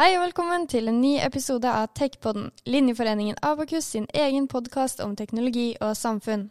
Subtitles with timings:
[0.00, 5.12] Hei og velkommen til en ny episode av Techpodden, Linjeforeningen Abakus sin egen podkast om
[5.18, 6.46] teknologi og samfunn.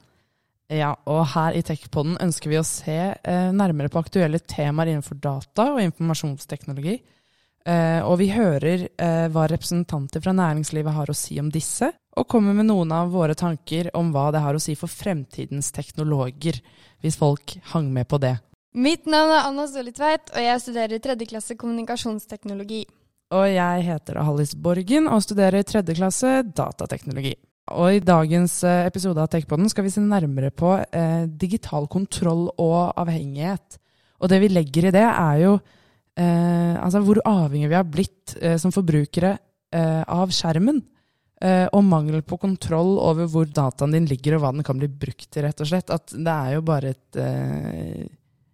[0.70, 5.18] Ja, og her i Techpodden ønsker vi å se eh, nærmere på aktuelle temaer innenfor
[5.18, 7.00] data og informasjonsteknologi.
[7.66, 12.30] Eh, og vi hører eh, hva representanter fra næringslivet har å si om disse, og
[12.30, 16.62] kommer med noen av våre tanker om hva det har å si for fremtidens teknologer,
[17.02, 18.36] hvis folk hang med på det.
[18.78, 22.86] Mitt navn er Anna Solitveit, og jeg studerer tredje klasse kommunikasjonsteknologi.
[23.32, 27.32] Og jeg heter Hallis Borgen og studerer tredje klasse datateknologi.
[27.72, 32.50] Og i dagens eh, episode av Tekpoden skal vi se nærmere på eh, digital kontroll
[32.60, 33.78] og avhengighet.
[34.20, 38.36] Og det vi legger i det, er jo eh, altså hvor avhengig vi har blitt
[38.42, 40.82] eh, som forbrukere eh, av skjermen.
[41.42, 44.92] Eh, og mangel på kontroll over hvor dataen din ligger og hva den kan bli
[44.92, 45.96] brukt til, rett og slett.
[45.96, 47.22] At det er jo bare et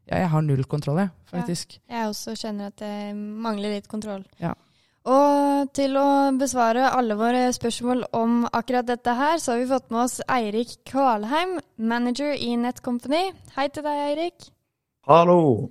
[0.08, 1.74] Ja, jeg har null kontroll, jeg, faktisk.
[1.90, 4.22] Ja, jeg også kjenner at jeg mangler litt kontroll.
[4.40, 4.54] Ja.
[5.08, 9.86] Og til å besvare alle våre spørsmål om akkurat dette her, så har vi fått
[9.94, 13.30] med oss Eirik Kvalheim, manager i Netcompany.
[13.56, 14.50] Hei til deg, Eirik.
[15.08, 15.70] Hallo.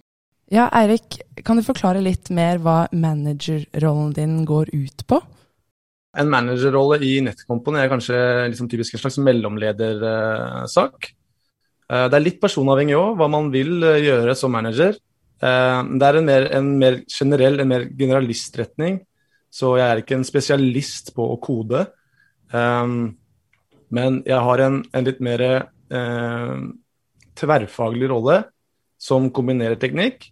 [0.48, 5.19] Ja, Eirik, kan du forklare litt mer hva managerrollen din går ut på?
[6.16, 8.20] En managerrolle i Netcompany er kanskje
[8.55, 11.11] liksom typisk en slags mellomledersak.
[11.91, 14.96] Eh, det er litt personavhengig òg, hva man vil eh, gjøre som manager.
[15.44, 18.96] Eh, det er en mer, en mer generell, en mer generalistretning
[19.56, 21.86] så jeg er ikke en spesialist på å kode.
[22.52, 23.16] Um,
[23.94, 26.56] men jeg har en, en litt mer uh,
[27.38, 28.40] tverrfaglig rolle
[29.00, 30.28] som kombinerer teknikk,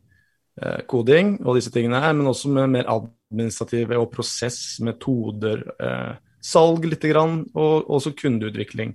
[0.60, 6.20] uh, koding og disse tingene her, men også med mer administrative og prosess, metoder, uh,
[6.44, 8.92] salg lite grann, og også kundeutvikling.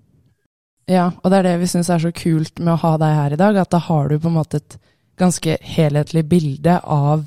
[0.90, 3.34] Ja, og det er det vi syns er så kult med å ha deg her
[3.34, 4.78] i dag, at da har du på en måte et
[5.20, 7.26] ganske helhetlig bilde av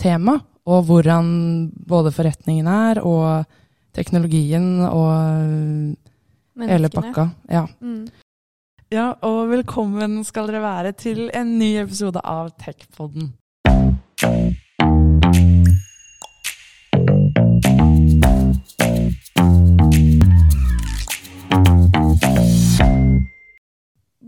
[0.00, 1.28] temaet og hvordan
[1.88, 3.44] både forretningen er, og
[3.96, 5.12] teknologien og
[6.58, 6.72] Menneskene.
[6.72, 7.28] hele pakka.
[7.50, 7.64] Ja.
[7.80, 8.08] Mm.
[8.92, 13.32] ja, og velkommen skal dere være til en ny episode av Techpodden.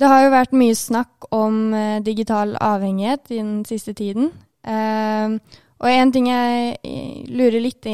[0.01, 4.31] Det har jo vært mye snakk om eh, digital avhengighet i den siste tiden.
[4.65, 5.37] Uh,
[5.81, 6.77] og en ting jeg
[7.33, 7.87] lurer litt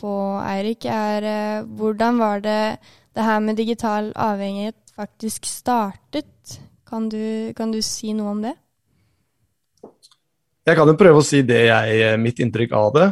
[0.00, 2.78] på, Eirik, er uh, hvordan var det
[3.14, 6.60] det her med digital avhengighet faktisk startet?
[6.88, 8.54] Kan du, kan du, si noe om det?
[10.64, 13.06] Jeg kan jo prøve å si det jeg, eh, mitt inntrykk av det,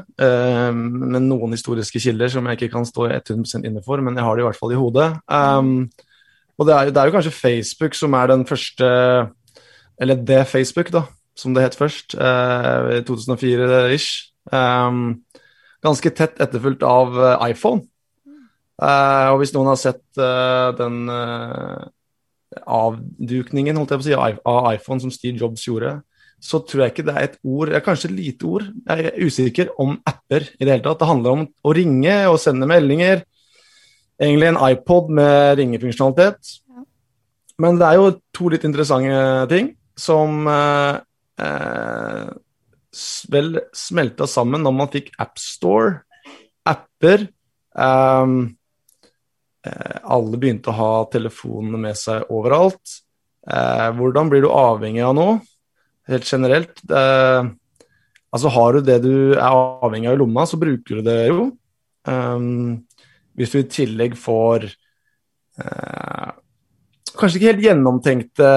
[0.73, 4.39] med noen historiske kilder som jeg ikke kan stå 100 inne for, men jeg har
[4.39, 5.09] det i hvert fall i hodet.
[6.57, 8.89] Og det er, det er jo kanskje Facebook som er den første
[10.01, 11.05] Eller det Facebook, da,
[11.39, 14.33] som det het først, i 2004-ish.
[14.53, 15.23] Um,
[15.83, 17.87] ganske tett etterfulgt av uh, iPhone.
[18.83, 20.03] Uh, og hvis noen har sett
[20.79, 21.05] den
[22.53, 26.01] avdukningen holdt jeg på å si, av iPhone som Steve Jobs gjorde,
[26.43, 29.21] så tror jeg ikke det er et ord, er kanskje et lite ord, jeg er
[29.23, 30.99] usikker om apper i det hele tatt.
[30.99, 33.23] Det handler om å ringe og sende meldinger.
[34.19, 36.57] Egentlig en iPod med ringefunksjonalitet.
[37.63, 40.43] Men det er jo to litt interessante ting som
[41.41, 42.33] eh,
[43.33, 46.03] vel smelta sammen når man fikk AppStore,
[46.69, 47.25] apper
[47.79, 48.35] eh,
[50.03, 52.99] Alle begynte å ha telefonene med seg overalt.
[53.47, 55.41] Eh, hvordan blir du avhengig av noe,
[56.11, 56.83] helt generelt?
[58.33, 61.51] Altså Har du det du er avhengig av i lomma, så bruker du det jo.
[62.09, 62.83] Um,
[63.39, 64.65] hvis du i tillegg får
[65.63, 66.33] uh,
[67.13, 68.49] Kanskje ikke helt gjennomtenkte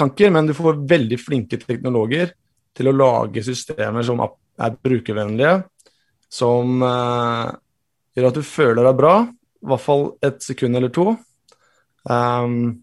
[0.00, 2.32] tanker, men du får veldig flinke teknologer
[2.76, 5.56] til å lage systemer som er brukervennlige,
[6.30, 7.50] som uh,
[8.14, 9.14] gjør at du føler deg bra,
[9.60, 11.12] i hvert fall et sekund eller to.
[12.08, 12.80] Um,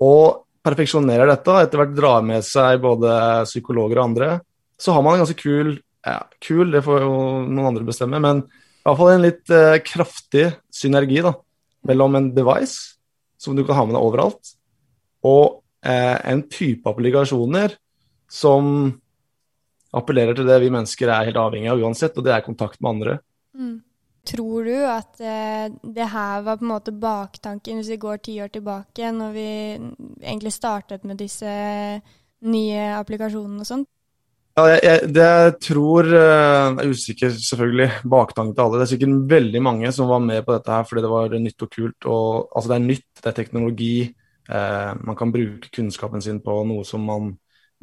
[0.00, 3.12] og perfeksjonerer dette, etter hvert drar med seg både
[3.48, 4.32] psykologer og andre,
[4.80, 7.12] så har man en ganske kul ja, Kul, det får jo
[7.44, 11.34] noen andre bestemme, men i hvert fall en litt uh, kraftig synergi da,
[11.88, 12.96] mellom en device
[13.40, 14.54] som du kan ha med deg overalt,
[15.28, 17.72] og en type applikasjoner
[18.30, 18.66] som
[19.96, 22.90] appellerer til det vi mennesker er helt avhengig av uansett, og det er kontakt med
[22.94, 23.16] andre.
[23.56, 23.78] Mm.
[24.30, 28.36] Tror du at eh, det her var på en måte baktanken, hvis vi går ti
[28.44, 29.46] år tilbake, når vi
[30.20, 31.48] egentlig startet med disse
[32.40, 33.86] nye applikasjonene og sånn?
[34.58, 38.80] Ja, jeg, jeg, det jeg tror eh, Jeg er usikker, selvfølgelig, baktanken til alle.
[38.80, 41.66] Det er sikkert veldig mange som var med på dette her fordi det var nytt
[41.66, 42.08] og kult.
[42.12, 43.94] Og, altså, det er nytt, det er teknologi.
[44.50, 47.34] Eh, man kan bruke kunnskapen sin på noe som man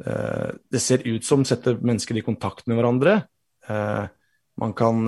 [0.06, 3.22] Eh, det ser ut som setter mennesker i kontakt med hverandre.
[3.68, 4.04] Eh,
[4.58, 5.06] man kan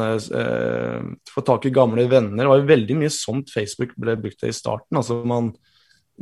[1.35, 2.45] få tak i gamle venner.
[2.45, 4.95] Det var jo veldig mye sånt Facebook ble brukt til i starten.
[4.97, 5.49] altså man,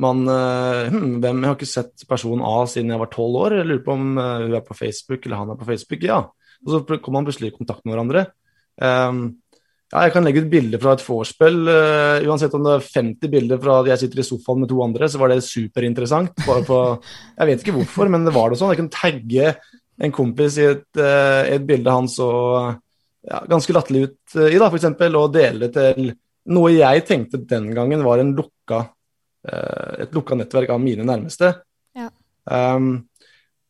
[0.00, 3.58] man hm, hvem, Jeg har ikke sett personen A siden jeg var tolv år.
[3.58, 6.08] Jeg lurer på om hun er på Facebook eller han er på Facebook.
[6.08, 6.22] Ja.
[6.64, 8.24] Og så kom man plutselig i kontakt med hverandre.
[8.80, 9.42] Um,
[9.88, 11.62] ja, jeg kan legge ut bilder fra et vorspiel.
[11.64, 14.82] Uh, uansett om det er 50 bilder fra at jeg sitter i sofaen med to
[14.84, 16.44] andre, så var det superinteressant.
[16.68, 16.80] På,
[17.38, 18.74] jeg vet ikke hvorfor, men det var det sånn.
[18.74, 19.54] Jeg kan tagge
[20.04, 22.28] en kompis i et, uh, et bilde han så
[23.24, 26.12] ja, ganske latterlig ut uh, i, da, f.eks., og dele det til
[26.48, 28.78] noe jeg tenkte den gangen var en lukka,
[29.44, 31.50] et lukka nettverk av mine nærmeste.
[31.96, 32.08] Ja.
[32.48, 33.02] Um,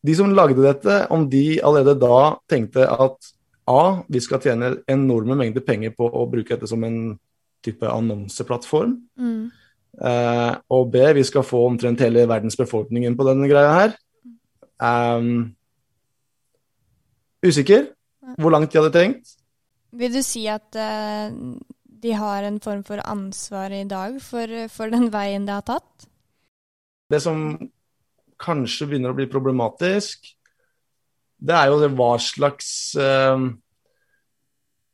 [0.05, 3.33] de som lagde dette, om de allerede da tenkte at
[3.69, 6.99] A, vi skal tjene enorme mengder penger på å bruke dette som en
[7.65, 8.95] type annonseplattform.
[9.19, 9.49] Mm.
[9.99, 13.97] Uh, og B, vi skal få omtrent hele verdens befolkningen på denne greia her.
[14.79, 15.51] Um,
[17.45, 17.89] usikker
[18.39, 19.35] hvor langt de hadde tenkt.
[19.99, 21.33] Vil du si at uh,
[22.03, 26.07] de har en form for ansvar i dag for, for den veien de har tatt?
[27.09, 27.51] Det som
[28.39, 30.29] kanskje begynner å bli problematisk,
[31.39, 32.69] det er jo det hva slags
[32.99, 33.47] eh,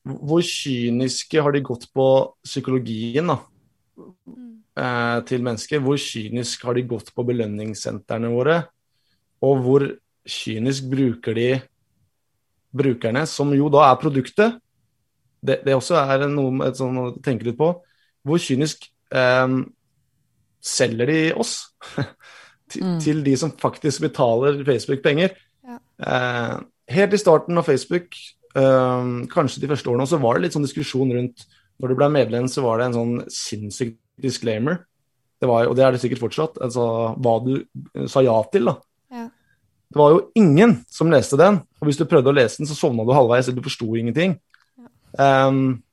[0.05, 2.07] Hvor kyniske har de gått på
[2.45, 3.39] psykologien da,
[4.77, 5.81] eh, til mennesker?
[5.81, 8.59] Hvor kynisk har de gått på belønningssentrene våre?
[9.45, 9.87] Og hvor
[10.25, 11.49] kynisk bruker de
[12.75, 14.61] brukerne, som jo da er produktet?
[15.45, 17.71] Det, det også er noe sånn, å tenke litt på.
[18.25, 19.59] Hvor kynisk eh,
[20.61, 21.57] selger de oss?
[22.71, 22.99] til, mm.
[23.01, 25.35] til, de som faktisk betaler Facebook penger.
[25.99, 26.55] Eh,
[26.87, 28.15] helt i starten av Facebook,
[28.55, 32.07] eh, kanskje de første årene, så var det litt sånn diskusjon rundt Når du ble
[32.07, 34.85] medlem, så var det en sånn sinnssyk disclaimer.
[35.41, 36.55] Det var, og det er det sikkert fortsatt.
[36.63, 36.85] Altså
[37.19, 38.77] hva du sa ja til, da.
[39.11, 39.25] Ja.
[39.91, 41.57] Det var jo ingen som leste den.
[41.81, 44.37] Og hvis du prøvde å lese den, så sovna du halvveis, eller du forsto ingenting.
[45.19, 45.49] Ja.
[45.49, 45.83] Um,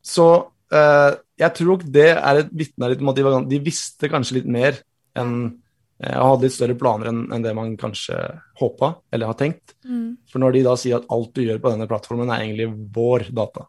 [0.00, 3.60] så uh, jeg tror nok det er et vitne litt om at de, var, de
[3.60, 4.80] visste kanskje litt mer
[5.12, 5.61] enn Eh,
[6.02, 8.16] og hadde litt større planer enn, enn det man kanskje
[8.58, 9.76] håpa eller har tenkt.
[9.86, 10.16] Mm.
[10.30, 13.28] For når de da sier at alt du gjør på denne plattformen, er egentlig vår
[13.30, 13.68] data.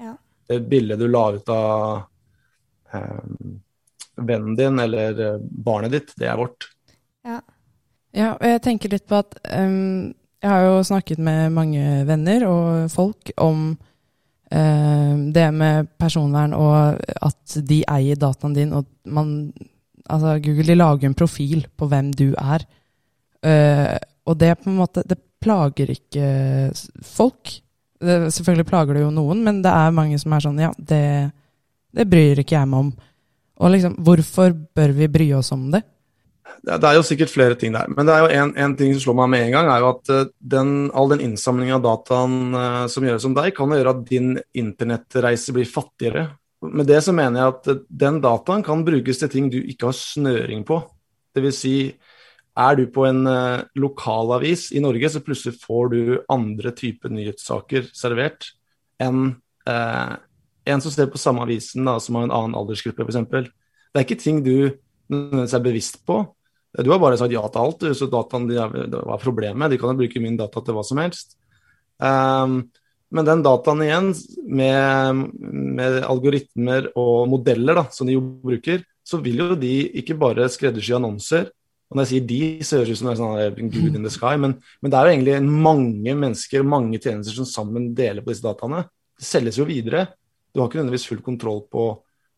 [0.00, 0.14] Ja.
[0.48, 1.74] Det bildet du la ut av
[2.96, 3.26] eh,
[4.16, 6.68] vennen din eller eh, barnet ditt, det er vårt.
[7.24, 7.40] Ja.
[8.16, 10.14] ja og jeg tenker litt på at um,
[10.44, 17.04] jeg har jo snakket med mange venner og folk om uh, det med personvern og
[17.20, 19.52] at de eier dataen din, og man
[20.10, 22.66] altså Google de lager en profil på hvem du er.
[23.44, 26.26] Uh, og det på en måte Det plager ikke
[27.04, 27.50] folk.
[28.00, 31.02] Det, selvfølgelig plager det jo noen, men det er mange som er sånn Ja, det,
[31.92, 32.94] det bryr ikke jeg meg om.
[33.60, 35.84] Og liksom, hvorfor bør vi bry oss om det?
[36.64, 37.90] Det er jo sikkert flere ting der.
[37.92, 39.90] Men det er jo en, en ting som slår meg med en gang, er jo
[39.90, 43.92] at eh, den, all den innsamlinga av dataen uh, som gjøres om deg, kan gjøre
[43.92, 46.26] at din internettreise blir fattigere
[46.70, 49.96] med det så mener jeg at den dataen kan brukes til ting du ikke har
[49.98, 50.80] snøring på.
[51.34, 51.60] Dvs.
[51.64, 51.76] Si,
[52.54, 57.90] er du på en uh, lokalavis i Norge, så plutselig får du andre typer nyhetssaker
[57.96, 58.52] servert
[59.02, 59.32] enn
[59.66, 60.12] eh,
[60.64, 63.50] en som ser på samme avisen, da, som har en annen aldersgruppe, f.eks.
[63.92, 64.70] Det er ikke ting du
[65.12, 66.20] nødvendigvis er bevisst på.
[66.74, 68.60] Du har bare sagt ja til alt, så dataen det
[68.94, 69.70] var problemet.
[69.70, 71.36] De kan jo bruke min data til hva som helst.
[72.02, 72.56] Um,
[73.14, 74.08] men den dataen igjen,
[74.44, 80.16] med, med algoritmer og modeller da, som de jo bruker, så vil jo de ikke
[80.18, 81.50] bare skreddersy annonser.
[81.90, 83.20] Og når jeg sier de, så høres det ut som det er
[83.52, 87.36] sånn good in the sky, men, men, det er jo egentlig mange mennesker mange tjenester
[87.36, 88.82] som sammen deler på disse dataene.
[89.14, 90.08] Det selges jo videre.
[90.50, 91.84] Du har ikke nødvendigvis full kontroll på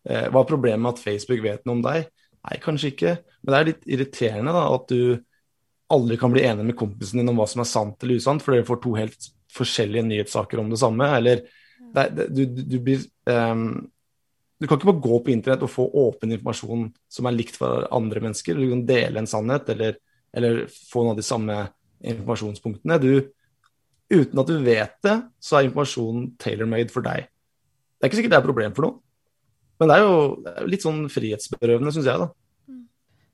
[0.08, 2.10] eh, hva er problemet med at Facebook vet noe om deg.
[2.46, 3.14] Nei, kanskje ikke.
[3.40, 5.24] Men det er litt irriterende da, at du
[5.96, 8.52] aldri kan bli enig med kompisen din om hva som er sant eller usant, for
[8.52, 11.08] dere får to helt forskjellige nyhetssaker om det samme.
[11.18, 11.44] Eller
[11.94, 13.86] det, det, du, du, blir um,
[14.58, 17.88] Du kan ikke bare gå på internett og få åpen informasjon som er likt for
[17.94, 18.58] andre mennesker.
[18.58, 19.98] Du kan dele en sannhet eller,
[20.36, 21.58] eller få noen av de samme
[22.06, 23.00] informasjonspunktene.
[23.02, 23.12] Du,
[24.12, 27.28] uten at du vet det, så er informasjonen tailor-made for deg.
[27.96, 28.98] Det er ikke sikkert det er et problem for noen,
[29.80, 32.20] men det er jo, litt sånn frihetsberøvende, syns jeg.
[32.20, 32.76] da.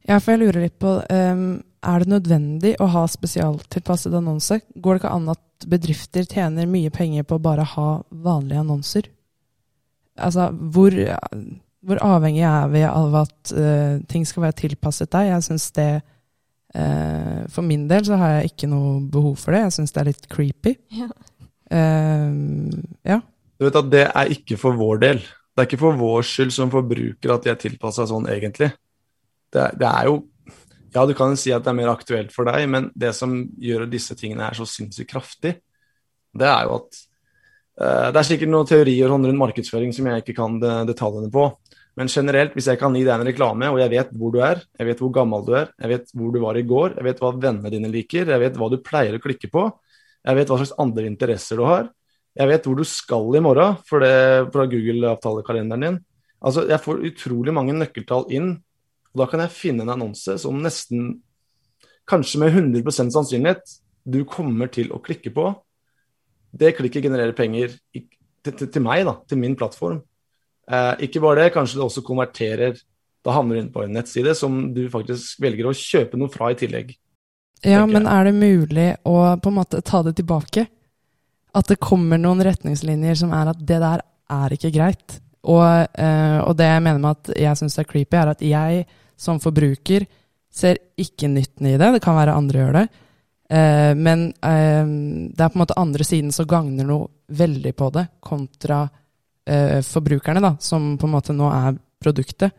[0.09, 1.45] Ja, for jeg lurer litt på um,
[1.83, 4.61] Er det nødvendig å ha spesialtilpasset annonse?
[4.79, 9.09] Går det ikke an at bedrifter tjener mye penger på å bare ha vanlige annonser?
[10.23, 10.95] Altså, hvor,
[11.83, 15.33] hvor avhengig er vi av at uh, ting skal være tilpasset deg?
[15.33, 15.89] Jeg syns det
[16.77, 19.65] uh, For min del så har jeg ikke noe behov for det.
[19.67, 20.77] Jeg syns det er litt creepy.
[20.95, 21.11] Ja.
[21.73, 23.19] Uh, ja.
[23.59, 25.25] Du vet at det er ikke for vår del.
[25.53, 28.71] Det er ikke for vår skyld som forbruker at de er tilpassa sånn, egentlig
[29.53, 30.19] det, det, er jo
[30.93, 33.87] Ja, du kan si at det er mer aktuelt for deg, men det som gjør
[33.91, 35.57] disse tingene er så sinnssykt kraftig,
[36.33, 36.99] det er jo at
[37.81, 41.47] uh, Det er sikkert noen teorier rundt markedsføring som jeg ikke kan de, detaljene på.
[41.97, 44.63] Men generelt, hvis jeg kan gi deg en reklame, og jeg vet hvor du er,
[44.81, 47.21] jeg vet hvor gammel du er, jeg vet hvor du var i går, jeg vet
[47.21, 49.67] hva vennene dine liker, jeg vet hva du pleier å klikke på,
[50.25, 51.91] jeg vet hva slags andre interesser du har,
[52.39, 54.15] jeg vet hvor du skal i morgen for det,
[54.55, 55.99] fra Google-avtalekalenderen din.
[56.41, 58.55] Altså, Jeg får utrolig mange nøkkeltall inn,
[59.13, 61.19] og da kan jeg finne en annonse som nesten,
[62.09, 65.51] kanskje med 100% sannsynlighet, du kommer til å klikke på.
[66.51, 68.09] Det klikket genererer penger til,
[68.49, 70.01] til, til meg, da, til min plattform.
[70.71, 72.81] Eh, ikke bare det, kanskje det også konverterer.
[73.23, 76.51] Da havner du inn på en nettside som du faktisk velger å kjøpe noe fra
[76.53, 76.97] i tillegg.
[77.63, 80.67] Ja, men er det mulig å på en måte ta det tilbake?
[81.55, 84.03] At det kommer noen retningslinjer som er at det der
[84.33, 85.21] er ikke greit.
[85.43, 85.63] Og,
[85.99, 88.87] eh, og det jeg mener med at jeg syns er creepy, er at jeg
[89.23, 90.07] som forbruker
[90.53, 91.95] ser ikke nytten i det.
[91.95, 92.87] Det kan være andre gjør det.
[93.53, 94.91] Eh, men eh,
[95.33, 98.83] det er på en måte andre siden som gagner noe veldig på det, kontra
[99.49, 102.53] eh, forbrukerne, da, som på en måte nå er produktet.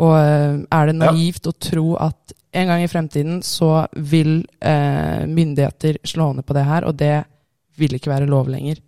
[0.00, 1.52] Og eh, er det naivt ja.
[1.52, 6.66] å tro at en gang i fremtiden så vil eh, myndigheter slå ned på det
[6.66, 7.20] her, og det
[7.78, 8.80] vil ikke være lov lenger?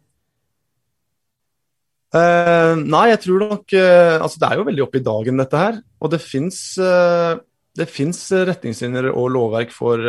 [2.12, 5.60] Uh, nei, jeg tror nok uh, Altså, det er jo veldig oppe i dagen, dette
[5.62, 5.78] her.
[6.02, 7.38] Og det fins uh,
[7.78, 10.02] retningslinjer og lovverk for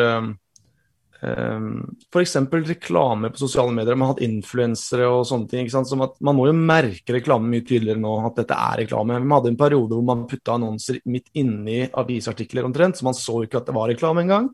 [1.23, 2.35] Um, F.eks.
[2.51, 3.95] reklame på sosiale medier.
[3.95, 5.69] Man har hatt influensere og sånne ting.
[5.71, 9.21] Som at Man må jo merke reklame mye tydeligere nå, at dette er reklame.
[9.23, 13.39] Vi hadde en periode hvor man putta annonser midt inni avisartikler omtrent, så man så
[13.45, 14.51] ikke at det var reklame engang.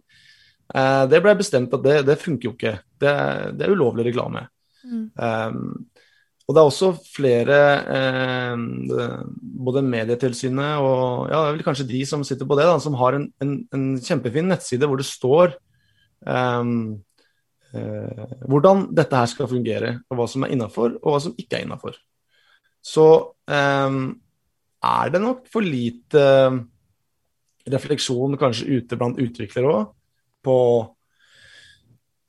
[1.10, 2.75] Det ble bestemt at det, det funker jo ikke.
[3.01, 3.13] Det,
[3.58, 4.46] det er ulovlig reklame.
[4.86, 5.08] Mm.
[5.17, 5.63] Um,
[6.50, 7.58] og det er også flere,
[7.94, 8.62] eh,
[9.38, 12.98] både Medietilsynet og ja, det er vel kanskje de som sitter på det, da, som
[12.98, 15.53] har en, en, en kjempefin nettside hvor det står
[16.25, 16.98] um,
[17.77, 21.60] eh, hvordan dette her skal fungere, og hva som er innafor, og hva som ikke
[21.60, 22.01] er innafor.
[22.82, 23.06] Så
[23.46, 24.01] um,
[24.89, 26.25] er det nok for lite
[27.70, 29.94] refleksjon kanskje ute blant utviklere òg,
[30.41, 30.58] på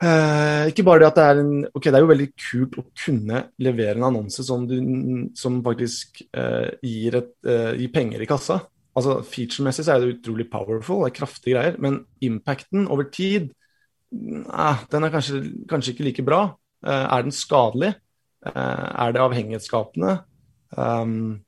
[0.04, 2.87] uh, Ikke bare det at det er en Ok, det er jo veldig kult å
[3.04, 4.76] kunne levere en annonse som, du,
[5.38, 7.33] som faktisk eh, gir, et,
[7.78, 8.61] gir penger i kassa.
[8.99, 13.52] Altså Featuremessig så er det utrolig powerful, det er kraftige greier, men impacten over tid
[14.11, 16.40] eh, den er kanskje, kanskje, ikke like bra.
[16.87, 17.95] Eh, er den skadelig?
[18.47, 20.19] Eh, er det avhengighetsskapende?
[20.76, 21.40] Um,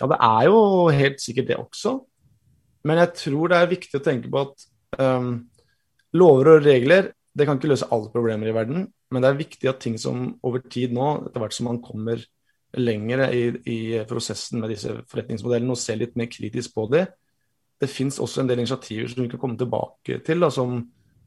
[0.00, 0.58] ja, det er jo
[0.94, 1.98] helt sikkert det også.
[2.84, 4.66] Men jeg tror det er viktig å tenke på at
[5.00, 5.36] um,
[6.14, 9.70] lover og regler det kan ikke løse alle problemer i verden, men det er viktig
[9.70, 12.22] at ting som over tid nå, etter hvert som man kommer
[12.78, 17.06] lenger i, i prosessen med disse forretningsmodellene og ser litt mer kritisk på det,
[17.82, 20.78] det fins også en del initiativer som vi kan komme tilbake til, da, som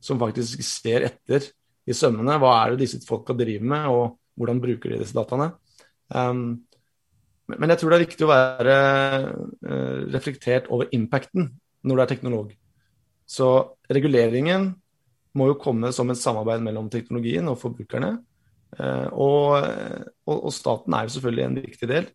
[0.03, 1.45] som faktisk ser etter
[1.87, 5.51] i sømmene hva er det disse folka driver med, og hvordan bruker de disse dataene.
[6.13, 6.63] Um,
[7.47, 8.75] men jeg tror det er viktig å være
[9.31, 11.49] uh, reflektert over impacten
[11.87, 12.51] når du er teknolog.
[13.27, 13.47] Så
[13.91, 14.73] reguleringen
[15.37, 18.17] må jo komme som et samarbeid mellom teknologien og forbrukerne.
[18.77, 19.65] Uh, og,
[20.27, 22.09] og, og, staten er jo selvfølgelig en viktig del.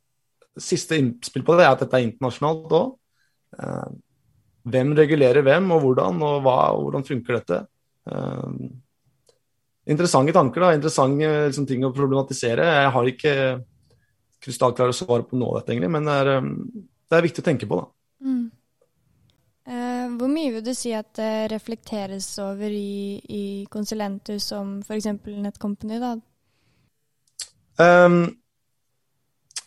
[0.60, 2.94] Siste innspill på det er at dette er internasjonalt òg.
[3.56, 3.92] Uh,
[4.72, 7.60] hvem regulerer hvem, og hvordan, og hva, og hvordan funker dette?
[8.06, 8.70] Uh,
[9.90, 10.72] interessante tanker, da.
[10.76, 12.68] Interessante liksom, ting å problematisere.
[12.82, 13.36] Jeg har ikke
[14.42, 17.68] krystallklare svar på noe av dette, egentlig, men det er, det er, viktig å tenke
[17.70, 17.78] på.
[17.78, 18.28] da.
[18.28, 18.44] Mm.
[20.18, 25.10] Hvor mye vil du si at det reflekteres over i, i konsulenter som f.eks.
[25.26, 25.98] Netcompany?
[26.02, 26.14] da?
[27.80, 28.24] Um,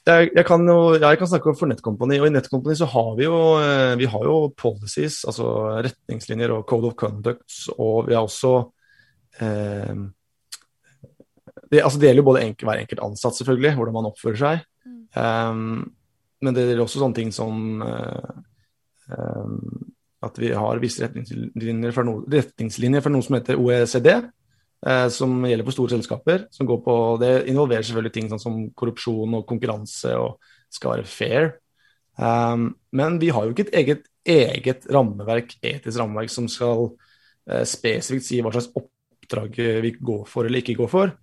[0.05, 3.25] jeg, jeg, kan jo, jeg kan snakke for Netcompany, og i Netcompany så har vi
[3.25, 5.47] jo, eh, vi har jo policies, altså
[5.81, 8.53] retningslinjer og code of conducts, og vi har også
[9.41, 9.95] eh,
[11.71, 14.61] det, altså det, gjelder jo både enkel, hver enkelt ansatt, selvfølgelig, hvordan man oppfører seg.
[14.85, 14.99] Mm.
[15.17, 15.79] Um,
[16.45, 18.35] men det gjelder også sånne ting som uh,
[19.09, 19.84] um,
[20.25, 24.09] at vi har visse retningslinjer for, no, retningslinjer for noe som heter OECD,
[24.87, 26.47] eh, som gjelder for store selskaper.
[26.51, 30.39] som går på, Det involverer selvfølgelig ting sånn som korrupsjon og konkurranse og
[30.69, 31.53] skal være fair.
[32.17, 36.95] Um, men vi har jo ikke et eget, eget rammeverk, etisk rammeverk som skal
[37.49, 41.15] eh, spesifikt si hva slags oppdrag vi går for eller ikke går for.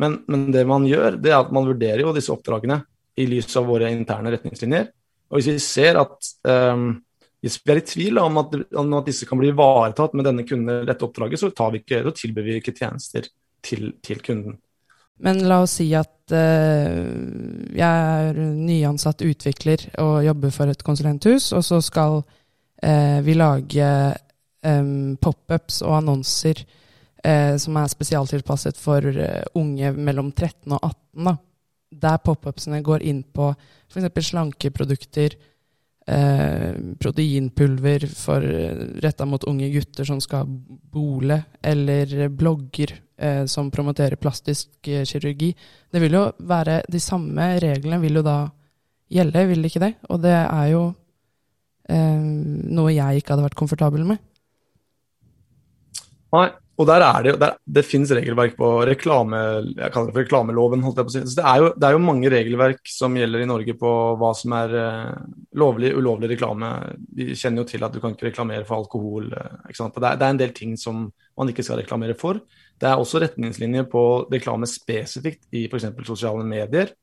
[0.00, 2.80] Men, men, det man gjør, det er at man vurderer jo disse oppdragene
[3.20, 4.88] i lys av våre interne retningslinjer.
[5.30, 6.94] Og hvis vi ser at um,
[7.40, 10.44] hvis vi er i tvil om at, om at, disse kan bli ivaretatt med denne
[10.48, 13.30] kunden dette oppdraget, så, vi ikke, så, tilbyr vi ikke tjenester
[13.64, 14.58] til, til, kunden.
[15.24, 17.00] Men la oss si at uh,
[17.76, 23.90] jeg er nyansatt utvikler og jobber for et konsulenthus, og så skal uh, vi lage
[24.64, 29.08] um, pop-ups og annonser uh, som er spesialtilpasset for
[29.60, 31.30] unge mellom 13 og 18.
[31.30, 31.38] da.
[32.00, 33.48] Der pop-upsene går inn på
[33.90, 34.28] f.eks.
[34.28, 35.34] slankeprodukter,
[36.10, 40.48] eh, proteinpulver for eh, retta mot unge gutter som skal
[40.92, 45.52] bole, eller blogger eh, som promoterer plastisk eh, kirurgi.
[45.90, 48.38] Det vil jo være De samme reglene vil jo da
[49.10, 49.94] gjelde, vil det ikke det?
[50.08, 50.82] Og det er jo
[51.90, 52.26] eh,
[52.78, 54.20] noe jeg ikke hadde vært komfortabel med.
[56.30, 56.46] Nei,
[56.80, 59.38] og der er det der, Det finnes regelverk på reklame,
[59.76, 60.82] jeg kaller det for reklameloven.
[60.82, 61.22] holdt jeg på å si.
[61.28, 64.30] Så det, er jo, det er jo mange regelverk som gjelder i Norge på hva
[64.38, 65.20] som er uh,
[65.60, 66.70] lovlig ulovlig reklame.
[67.16, 69.28] Vi kjenner jo til at du kan ikke reklamere for alkohol.
[69.28, 69.94] Uh, ikke sant?
[69.94, 71.06] Det er, det, er, en del ting som
[71.36, 72.40] man ikke skal reklamere for.
[72.80, 75.90] Det er også retningslinjer på reklame spesifikt i f.eks.
[76.08, 76.94] sosiale medier,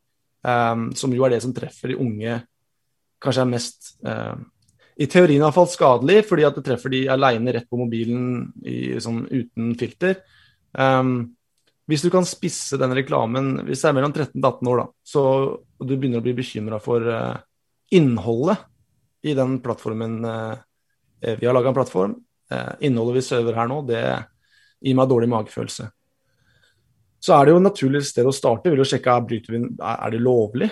[0.42, 2.42] um, som jo er det som treffer de unge
[3.24, 4.38] kanskje er mest uh,
[4.98, 9.26] i teorien iallfall skadelig, fordi at det treffer de aleine rett på mobilen i, sånn,
[9.30, 10.22] uten filter.
[10.74, 11.36] Um,
[11.88, 14.88] hvis du kan spisse den reklamen hvis det er mellom 13 og 18 år, da,
[15.08, 15.22] så
[15.80, 17.38] du begynner å bli bekymra for uh,
[17.94, 18.66] innholdet
[19.28, 20.58] i den plattformen uh,
[21.22, 22.18] Vi har laga en plattform.
[22.52, 25.88] Uh, innholdet vi server her nå, det gir meg dårlig magefølelse.
[27.22, 28.70] Så er det jo et naturlig sted å starte.
[28.70, 29.48] Vil jo sjekke er,
[29.94, 30.70] er det lovlig.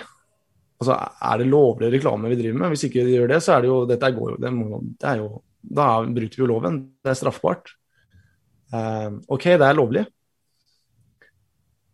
[0.76, 2.74] Altså, er det lovlig reklame vi driver med?
[2.74, 5.22] Hvis ikke de gjør det, så er det jo Dette går det må, det er
[5.22, 5.30] jo
[5.76, 6.76] Da bryter vi jo loven.
[7.02, 7.72] Det er straffbart.
[8.70, 10.04] Uh, OK, det er lovlig.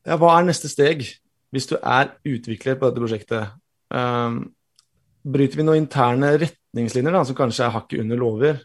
[0.04, 1.06] Ja, hva er neste steg
[1.52, 3.54] hvis du er utvikler på dette prosjektet?
[3.92, 4.42] Uh,
[5.22, 8.60] bryter vi noen interne retningslinjer da, som kanskje er hakket under lover?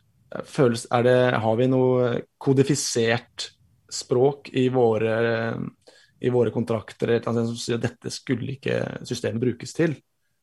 [0.48, 2.10] Føles, det, har vi noe
[2.42, 3.52] kodifisert
[3.88, 5.14] språk i våre,
[6.22, 9.98] i våre kontrakter eller noe som sier at dette skulle ikke systemet brukes til?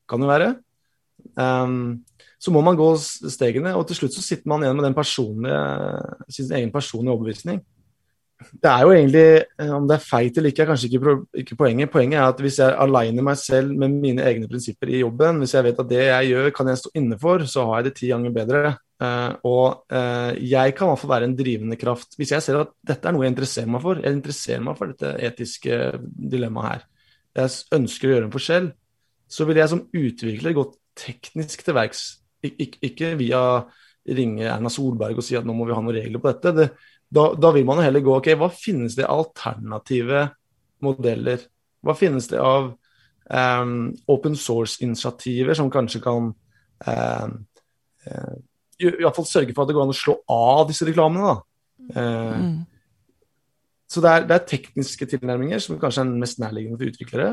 [0.08, 0.54] kan det være.
[1.38, 2.02] Um,
[2.40, 5.62] så må man gå stegene, og til slutt så sitter man igjen med den personlige,
[6.28, 7.62] sin egen personlige overbevisning.
[8.60, 11.56] Det er jo egentlig, eh, om det er feit eller ikke, er kanskje ikke, ikke,
[11.56, 11.90] poenget.
[11.90, 15.54] Poenget er at hvis jeg aligner meg selv med mine egne prinsipper i jobben, hvis
[15.54, 17.94] jeg vet at det jeg gjør kan jeg stå inne for, så har jeg det
[18.00, 18.74] ti ganger bedre.
[19.02, 22.14] Uh, og uh, jeg kan i hvert fall være en drivende kraft.
[22.18, 24.92] Hvis jeg ser at dette er noe jeg interesserer meg for, jeg interesserer meg for
[24.92, 26.84] dette etiske dilemmaet her,
[27.34, 28.68] jeg ønsker å gjøre en forskjell,
[29.34, 30.66] så vil jeg som utvikler gå
[30.98, 32.04] teknisk til verks.
[32.44, 33.42] Ik ik ikke via
[34.04, 36.52] ringe Erna Solberg og si at nå må vi ha noen regler på dette.
[36.54, 36.68] Det,
[37.14, 40.28] da, da, vil man jo heller gå ok, hva finnes det alternative
[40.84, 41.44] modeller?
[41.84, 42.70] Hva finnes det av
[43.30, 47.36] um, open source-initiativer som kanskje kan um,
[48.06, 48.34] uh,
[48.84, 51.32] i, i hvert fall sørge for at det går an å slå av disse reklamene?
[51.32, 51.36] da.
[51.94, 52.54] Uh, mm.
[53.90, 57.30] Så det er, det er, tekniske tilnærminger som kanskje er mest nærliggende for utviklere.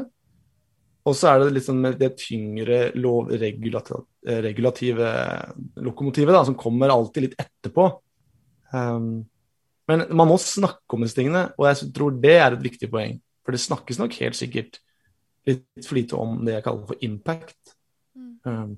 [1.10, 5.08] Og så er det litt sånn med det tyngre lovregulative
[5.82, 7.88] lokomotivet da, som kommer alltid litt etterpå.
[8.76, 9.14] Um,
[9.90, 13.18] men man må snakke om disse tingene, og jeg tror det er et viktig poeng.
[13.42, 14.78] For det snakkes nok helt sikkert
[15.50, 17.74] litt for lite om det jeg kaller for impact.
[18.46, 18.78] Um,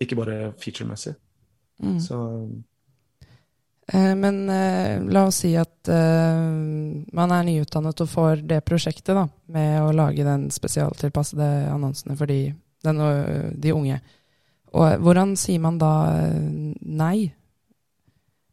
[0.00, 1.16] ikke bare featuremessig.
[1.80, 2.00] Mm.
[2.04, 2.18] Så
[3.92, 6.40] Eh, men eh, la oss si at eh,
[7.12, 12.30] man er nyutdannet og får det prosjektet da, med å lage den spesialtilpassede annonsene for
[12.30, 12.52] de,
[12.86, 13.02] den,
[13.58, 13.98] de unge.
[14.70, 15.92] Og hvordan sier man da
[16.86, 17.32] nei?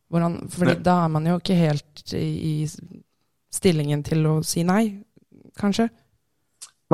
[0.10, 5.04] Hvordan, fordi da er man jo ikke helt i, i stillingen til å si nei,
[5.60, 5.92] kanskje?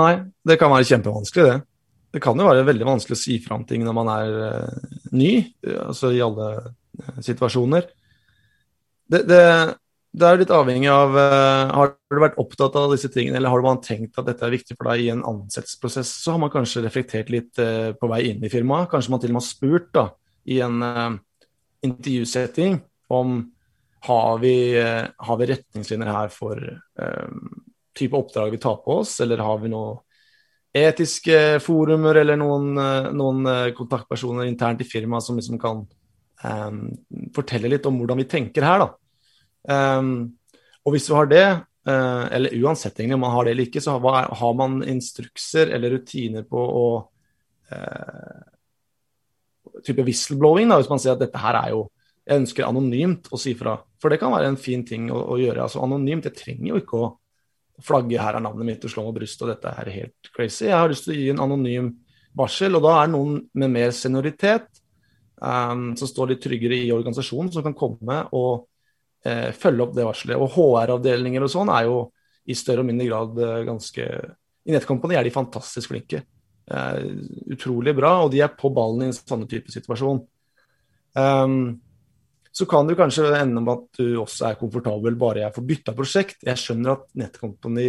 [0.02, 1.62] Nei, det kan være kjempevanskelig, det.
[2.14, 5.32] Det kan jo være veldig vanskelig å si fram ting når man er uh, ny,
[5.82, 7.88] altså i alle uh, situasjoner
[9.10, 9.40] det, det,
[10.14, 13.60] det, er litt avhengig av uh, Har du vært opptatt av disse tingene, eller har
[13.62, 16.54] du bare tenkt at dette er viktig for deg i en ansettelsesprosess, så har man
[16.54, 17.58] kanskje reflektert litt
[18.00, 18.92] på vei inn i firmaet.
[18.94, 20.06] Kanskje man til og med har spurt da,
[20.54, 20.80] i en
[21.84, 22.80] intervjusetting
[23.14, 23.36] om
[24.08, 26.60] har vi, har vi retningslinjer her for
[27.98, 29.98] type oppdrag vi tar på oss, eller har vi noe
[30.74, 32.72] etiske forumer eller noen,
[33.14, 35.84] noen kontaktpersoner internt i firmaet som liksom kan
[36.44, 36.80] um,
[37.36, 38.84] fortelle litt om hvordan vi tenker her.
[38.84, 38.90] da.
[40.00, 40.34] Um,
[40.84, 41.46] og hvis du har det,
[41.88, 45.72] uh, eller uansett egentlig om man har det eller ikke, så har, har man instrukser
[45.76, 46.86] eller rutiner på å
[47.72, 48.42] uh,
[49.84, 51.90] type whistleblowing, da, hvis man sier at dette her er jo
[52.24, 53.74] Jeg ønsker anonymt å si fra.
[54.00, 55.66] For det kan være en fin ting å, å gjøre.
[55.66, 56.30] altså Anonymt.
[56.30, 57.10] Jeg trenger jo ikke å
[57.84, 60.68] flagge her er navnet mitt og slå meg brystet og dette er helt crazy.
[60.68, 61.92] Jeg har lyst til å gi en anonym
[62.38, 64.70] varsel, og da er noen med mer senioritet
[65.38, 68.66] um, som står litt tryggere i organisasjonen, som kan komme og
[69.28, 70.40] uh, følge opp det varselet.
[70.40, 71.98] Og HR-avdelinger og sånn er jo
[72.50, 74.08] i større og mindre grad uh, ganske
[74.64, 76.24] I Netcompany er de fantastisk flinke.
[76.72, 77.20] Uh,
[77.54, 80.24] utrolig bra, og de er på ballen i en sånn type situasjon.
[81.14, 81.83] Um,
[82.54, 85.96] så kan du kanskje ende med at du også er komfortabel bare jeg får bytta
[85.98, 86.44] prosjekt.
[86.46, 87.88] Jeg skjønner at Nettcompany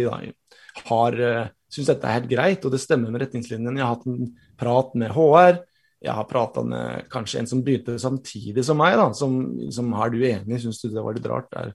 [0.87, 3.77] har uh, syns dette er helt greit, og det stemmer med retningslinjene.
[3.77, 5.61] Jeg har hatt en prat med HR.
[6.05, 9.39] Jeg har prata med kanskje en som begynte samtidig som meg, da, som,
[9.73, 11.55] som er du enig, syns du det var litt rart?
[11.57, 11.73] Er,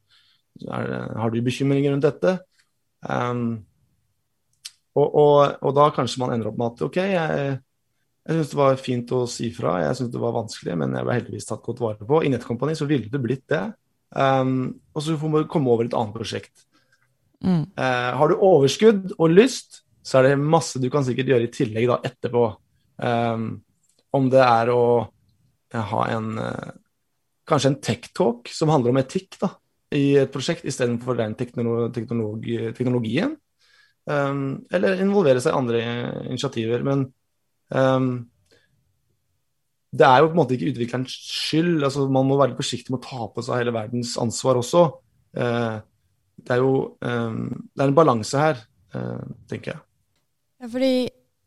[0.67, 2.37] er, har du bekymringer rundt dette?
[3.07, 3.63] Um,
[4.99, 7.59] og, og, og, da kanskje man ender opp med at OK, jeg,
[8.29, 11.07] jeg syns det var fint å si fra, jeg syns det var vanskelig, men jeg
[11.07, 12.21] ble heldigvis tatt godt vare på.
[12.23, 13.63] I Nettkompani så ville det blitt det.
[14.11, 16.67] Um, og så får vi komme over et annet prosjekt.
[17.41, 17.65] Mm.
[17.79, 21.55] Uh, har du overskudd og lyst, så er det masse du kan sikkert gjøre i
[21.55, 22.45] tillegg da etterpå.
[23.01, 23.49] Um,
[24.13, 24.83] om det er å
[25.71, 26.73] ha en uh,
[27.49, 29.55] kanskje en tech-talk som handler om etikk da,
[29.97, 33.33] i et prosjekt, istedenfor den teknolog teknologien.
[34.11, 35.81] Um, eller involvere seg i andre
[36.29, 36.85] initiativer.
[36.87, 37.09] Men
[37.71, 38.11] um,
[39.91, 41.85] det er jo på en måte ikke utviklerens skyld.
[41.85, 44.85] altså Man må være forsiktig med å ta på seg hele verdens ansvar også.
[45.35, 45.81] Uh,
[46.41, 47.41] det er jo um,
[47.75, 48.61] det er en balanse her,
[48.95, 49.81] uh, tenker jeg.
[50.61, 50.95] Ja, fordi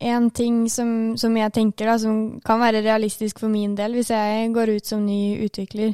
[0.03, 4.11] en ting som, som jeg tenker da, som kan være realistisk for min del, hvis
[4.11, 5.93] jeg går ut som ny utvikler,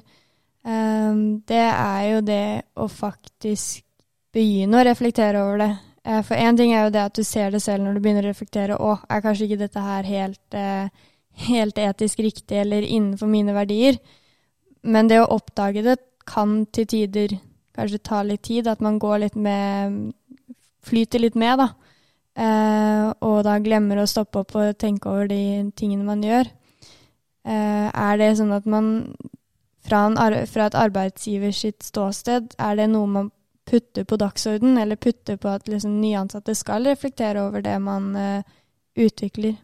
[0.66, 2.46] um, det er jo det
[2.80, 3.84] å faktisk
[4.34, 5.72] begynne å reflektere over det.
[6.10, 8.26] Uh, for én ting er jo det at du ser det selv når du begynner
[8.26, 8.78] å reflektere.
[8.78, 10.90] Å, er kanskje ikke dette her helt, uh,
[11.46, 14.00] helt etisk riktig eller innenfor mine verdier?
[14.82, 17.36] Men det å oppdage det kan til tider
[17.78, 18.70] kanskje ta litt tid.
[18.72, 20.16] At man går litt med
[20.90, 21.66] Flyter litt med, da.
[22.40, 26.48] Uh, og da glemmer å stoppe opp og tenke over de tingene man gjør.
[27.50, 28.88] er det sånn at man
[29.84, 30.02] fra,
[30.48, 33.30] fra et arbeidsgivers ståsted, er det noe man
[33.70, 38.58] putter på dagsorden, eller putte på at liksom, nyansatte skal reflektere over det man uh,
[38.98, 39.60] utvikler?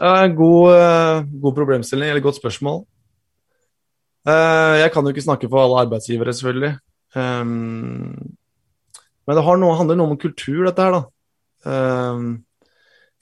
[0.00, 2.84] Uh, god, uh, god, problemstilling, eller godt spørsmål.
[4.24, 6.78] jeg kan jo ikke snakke for alle arbeidsgivere, selvfølgelig.
[7.14, 8.16] Um,
[9.26, 11.04] men det noe, handler noe om kultur, dette her, da.
[11.64, 12.44] Um,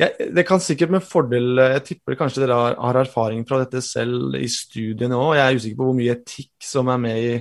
[0.00, 3.82] jeg, det kan sikkert med fordel Jeg tipper kanskje dere har, har erfaring fra dette
[3.84, 5.36] selv i studiene òg.
[5.38, 7.34] Jeg er usikker på hvor mye etikk som er med i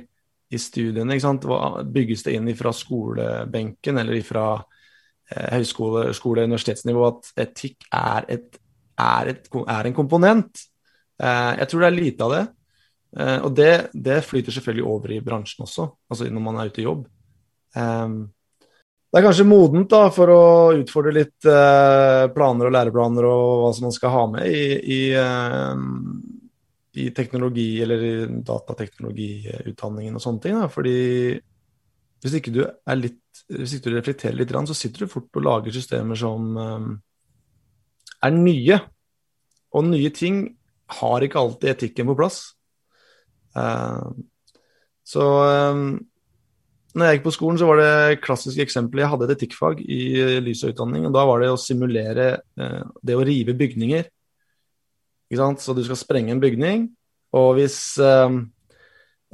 [0.51, 1.15] i studiene.
[1.15, 1.47] ikke sant?
[1.93, 8.59] Bygges det inn fra skolebenken eller fra eh, høyskole-, skole-, universitetsnivå at etikk er, et,
[8.99, 10.65] er, et, er en komponent?
[11.21, 12.43] Eh, jeg tror det er lite av det.
[13.17, 16.83] Eh, og det, det, flyter selvfølgelig over i bransjen også, altså når man er ute
[16.83, 17.07] i jobb.
[17.75, 18.21] Eh,
[19.11, 20.43] det er kanskje modent da, for å
[20.77, 25.01] utfordre litt eh, planer og læreplaner og hva som man skal ha med i, i
[25.19, 25.81] eh,
[26.99, 30.57] i teknologi eller i datateknologiutdanningen og sånne ting.
[30.59, 30.67] Da.
[30.71, 30.97] Fordi
[32.21, 33.19] hvis ikke du er litt
[33.51, 36.89] hvis ikke du reflekterer litt, så sitter du fort og lager systemer som um,
[38.23, 38.77] er nye.
[39.75, 40.43] Og nye ting
[40.99, 42.41] har ikke alltid etikken på plass.
[43.55, 44.11] Uh,
[45.07, 45.25] så
[45.71, 45.85] um,
[46.95, 49.03] når jeg gikk på skolen, så var det klassisk eksempel.
[49.03, 50.01] Jeg hadde et etikkfag i
[50.43, 54.11] lys og utdanning, og da var det å simulere uh, det å rive bygninger.
[55.31, 56.89] Så du skal sprenge en bygning,
[57.31, 58.33] og hvis eh,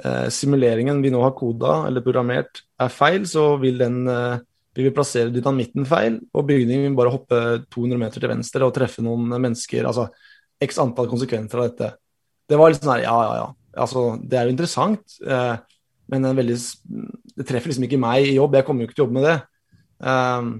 [0.03, 4.38] eh, simuleringen vi nå har koda eller programmert er feil, så vil den eh,
[4.77, 7.38] vi vil plassere dynamitten feil, og bygningen vil bare hoppe
[7.73, 9.88] 200 meter til venstre og treffe noen mennesker.
[9.89, 10.05] Altså
[10.62, 11.89] x antall konsekvenser av dette.
[12.47, 13.47] Det var litt sånn her, ja, ja, ja.
[13.77, 15.55] Altså, det er jo interessant, eh,
[16.13, 16.57] men veldig,
[17.38, 18.53] det treffer liksom ikke meg i jobb.
[18.57, 19.38] Jeg kommer jo ikke til å jobbe med det.
[19.97, 20.51] Um,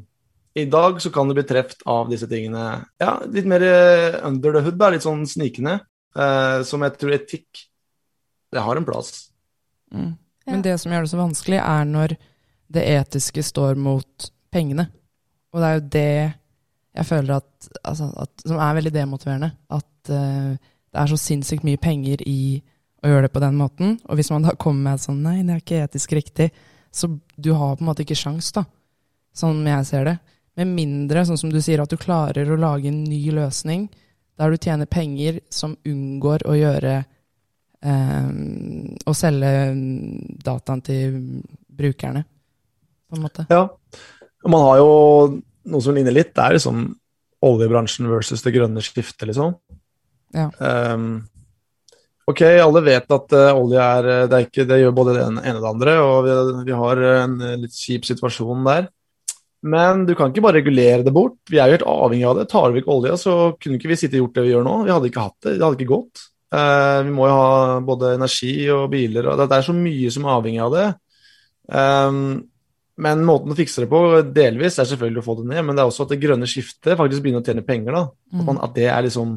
[0.58, 2.64] i dag så kan du bli truffet av disse tingene.
[3.02, 5.80] Ja, litt mer eh, under the hood, litt sånn snikende.
[6.18, 7.60] Uh, som jeg tror etikk
[8.50, 9.28] Det har en plass.
[9.94, 10.16] Mm.
[10.48, 12.16] Men det som gjør det så vanskelig, er når
[12.74, 14.88] det etiske står mot pengene.
[15.54, 16.14] Og det er jo det
[16.98, 19.52] jeg føler at, altså, at Som er veldig demotiverende.
[19.70, 22.64] At uh, det er så sinnssykt mye penger i
[23.06, 24.00] å gjøre det på den måten.
[24.10, 26.50] Og hvis man da kommer med sånn Nei, det er ikke etisk riktig.
[26.90, 28.66] Så du har på en måte ikke sjans, da.
[29.38, 30.16] Sånn jeg ser det.
[30.58, 33.88] Med mindre, sånn som du sier, at du klarer å lage en ny løsning
[34.38, 38.30] der du tjener penger som unngår å gjøre eh,
[39.06, 39.54] Å selge
[40.46, 41.18] dataen til
[41.78, 42.24] brukerne,
[43.08, 43.46] på en måte.
[43.54, 43.68] Ja.
[44.50, 44.92] Man har jo
[45.68, 46.34] noe som ligner litt.
[46.34, 46.86] Det er liksom
[47.46, 49.54] oljebransjen versus det grønne skiftet, liksom.
[50.34, 50.50] Ja.
[50.58, 51.22] Um,
[52.28, 55.54] ok, alle vet at uh, olje er det, er ikke, det gjør både det ene
[55.54, 56.38] og det andre, og vi,
[56.72, 58.90] vi har en litt kjip situasjon der.
[59.66, 61.40] Men du kan ikke bare regulere det bort.
[61.50, 62.50] Vi er jo helt avhengig av det.
[62.52, 64.76] Tar vi ikke olja, så kunne ikke vi sitte og gjort det vi gjør nå.
[64.86, 65.56] Vi hadde ikke hatt det.
[65.56, 66.28] Det hadde ikke gått.
[66.54, 70.28] Uh, vi må jo ha både energi og biler, og det er så mye som
[70.28, 70.86] er avhengig av det.
[71.68, 72.22] Um,
[73.04, 74.00] men måten å fikse det på
[74.34, 76.98] delvis er selvfølgelig å få det ned, men det er også at det grønne skiftet
[76.98, 77.94] faktisk begynner å tjene penger.
[77.94, 78.04] da.
[78.32, 78.40] Mm.
[78.40, 79.36] At, man, at, det er liksom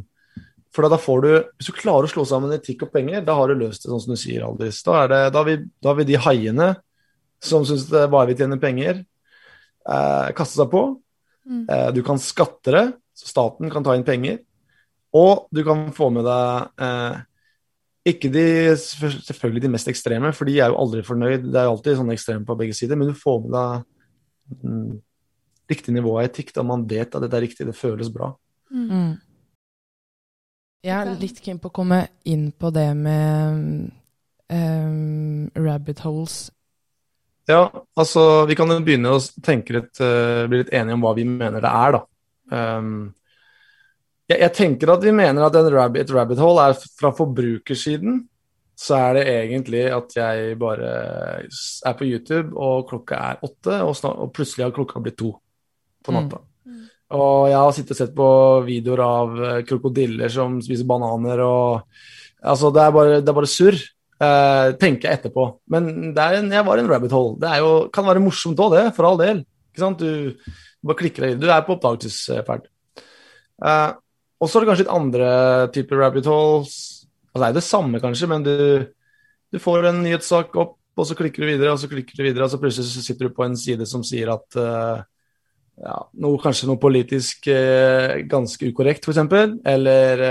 [0.70, 1.28] For da får du
[1.58, 4.04] Hvis du klarer å slå sammen etikk og penger, da har du løst det sånn
[4.04, 4.80] som du sier, Aldis.
[4.86, 6.70] Da, er det, da, vil, da vil de haiene
[7.42, 9.02] som syns det bare vil tjene penger,
[9.88, 10.84] eh, kaste seg på.
[11.48, 11.64] Mm.
[11.64, 12.84] Eh, du kan skatte det,
[13.16, 14.40] så staten kan ta inn penger.
[15.16, 17.20] Og du kan få med deg eh,
[18.10, 18.44] ikke de,
[18.78, 21.50] selvfølgelig de mest ekstreme, for de er jo aldri fornøyd.
[21.50, 24.92] Det er jo alltid sånne ekstreme på begge sider, men du får med deg mm,
[25.70, 28.32] riktig nivå av etikk, da man vet at dette er riktig, det føles bra.
[28.72, 28.86] Mm.
[28.88, 29.10] Mm.
[30.80, 33.90] Jeg er litt keen på å komme inn på det med
[34.48, 36.46] um, rabbit holes.
[37.50, 37.62] Ja,
[37.98, 41.62] altså vi kan begynne å tenke litt, uh, bli litt enige om hva vi mener
[41.62, 42.02] det er, da.
[42.50, 42.92] Um,
[44.30, 48.20] jeg, jeg, tenker at vi mener at rabbit, et rabbit hole er fra forbrukersiden.
[48.80, 50.90] Så er det egentlig at jeg bare
[51.44, 55.34] er på YouTube, og klokka er åtte, og, snart, og plutselig har klokka blitt to
[56.00, 56.40] på natta.
[56.64, 56.86] Mm.
[57.18, 58.30] Og jeg har sittet og sett på
[58.64, 62.00] videoer av eh, krokodiller som spiser bananer og
[62.40, 63.76] Altså, det er bare, det er bare surr.
[64.20, 65.46] Eh, tenker jeg etterpå.
[65.72, 67.38] Men en, jeg var i en rabbit hole.
[67.40, 69.42] Det jo, kan være morsomt òg, det, for all del.
[69.96, 70.36] Du,
[70.84, 71.38] bare klikker deg.
[71.40, 72.66] Du er på oppdagelsesferd.
[73.60, 73.96] Uh,
[74.40, 75.30] og så er det kanskje litt andre
[75.72, 76.74] typer rabbit holes.
[77.30, 78.52] Altså, det er det samme, kanskje, men du,
[79.54, 82.44] du får en nyhetssak opp, og så klikker du videre, og så klikker du videre,
[82.44, 85.00] og så plutselig sitter du på en side som sier at uh,
[85.80, 87.48] ja, noe, kanskje noe politisk
[88.28, 89.22] ganske ukorrekt, f.eks.
[89.70, 90.24] Eller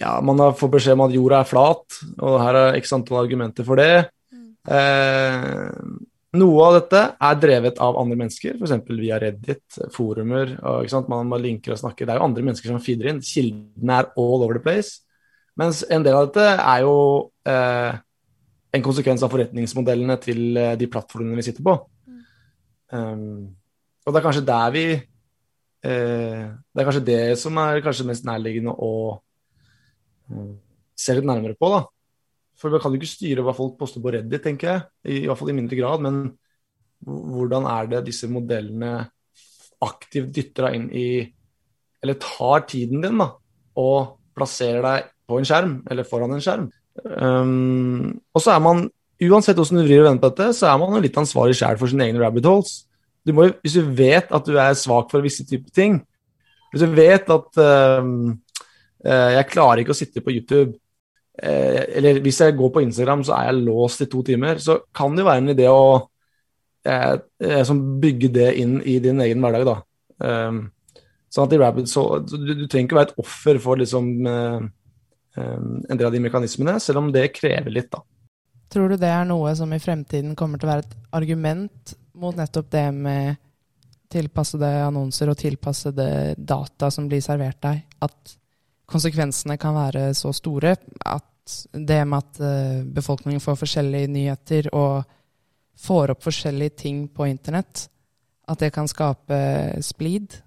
[0.00, 3.22] ja, man har fått beskjed om at jorda er flat, og her er x antall
[3.22, 4.06] argumenter for det.
[4.34, 4.50] Mm.
[4.76, 6.06] Eh,
[6.36, 8.76] noe av dette er drevet av andre mennesker, f.eks.
[8.98, 10.56] via Reddit, forumer.
[10.68, 12.04] Og, man, man linker og snakker.
[12.04, 13.22] Det er jo andre mennesker som feeder inn.
[13.24, 15.00] Kildene er all over the place.
[15.56, 16.96] Mens en del av dette er jo
[17.48, 17.96] eh,
[18.76, 21.78] en konsekvens av forretningsmodellene til eh, de plattformene vi sitter på.
[22.10, 22.24] Mm.
[22.92, 23.46] Um,
[24.04, 28.26] og det er kanskje der vi eh, Det er kanskje det som er kanskje mest
[28.28, 28.92] nærliggende å
[30.96, 31.84] se litt nærmere på, da.
[32.56, 34.84] For vi kan jo ikke styre hva folk poster på Reddit, tenker jeg.
[35.04, 36.04] I, i hvert fall i mindre grad.
[36.04, 36.22] Men
[37.04, 38.94] hvordan er det disse modellene
[39.84, 41.08] aktivt dytter deg inn i
[42.02, 43.30] Eller tar tiden din, da,
[43.80, 46.66] og plasserer deg på en skjerm, eller foran en skjerm.
[47.02, 48.84] Um, og så er man,
[49.26, 51.80] uansett hvordan du vrir og vender på dette, så er man jo litt ansvarlig sjæl
[51.80, 52.76] for sine egne rabbit holes
[53.26, 55.98] du må, Hvis du vet at du er svak for visse typer ting,
[56.70, 58.06] hvis du vet at uh,
[59.04, 60.76] jeg klarer ikke å sitte på YouTube,
[61.42, 64.80] uh, eller hvis jeg går på Instagram så er jeg låst i to timer, så
[64.94, 65.82] kan det jo være en idé å
[67.66, 69.64] sånn bygge det inn i din egen hverdag.
[69.66, 69.72] da.
[70.22, 70.60] Um,
[71.34, 75.88] sånn at i Rabbit, så, du, du, trenger ikke være et offer for liksom, en
[75.90, 77.90] del av de mekanismene, selv om det krever litt.
[77.90, 78.04] da.
[78.72, 82.36] Tror du det er noe som i fremtiden kommer til å være et argument mot
[82.36, 83.36] nettopp det med
[84.12, 88.36] tilpassede annonser og tilpassede data som blir servert deg, at
[88.90, 91.24] konsekvensene kan være så store at
[91.72, 95.04] det med at eh, befolkningen får forskjellige nyheter og
[95.78, 97.86] får opp forskjellige ting på internett,
[98.48, 99.38] at det kan skape
[99.84, 100.40] splid?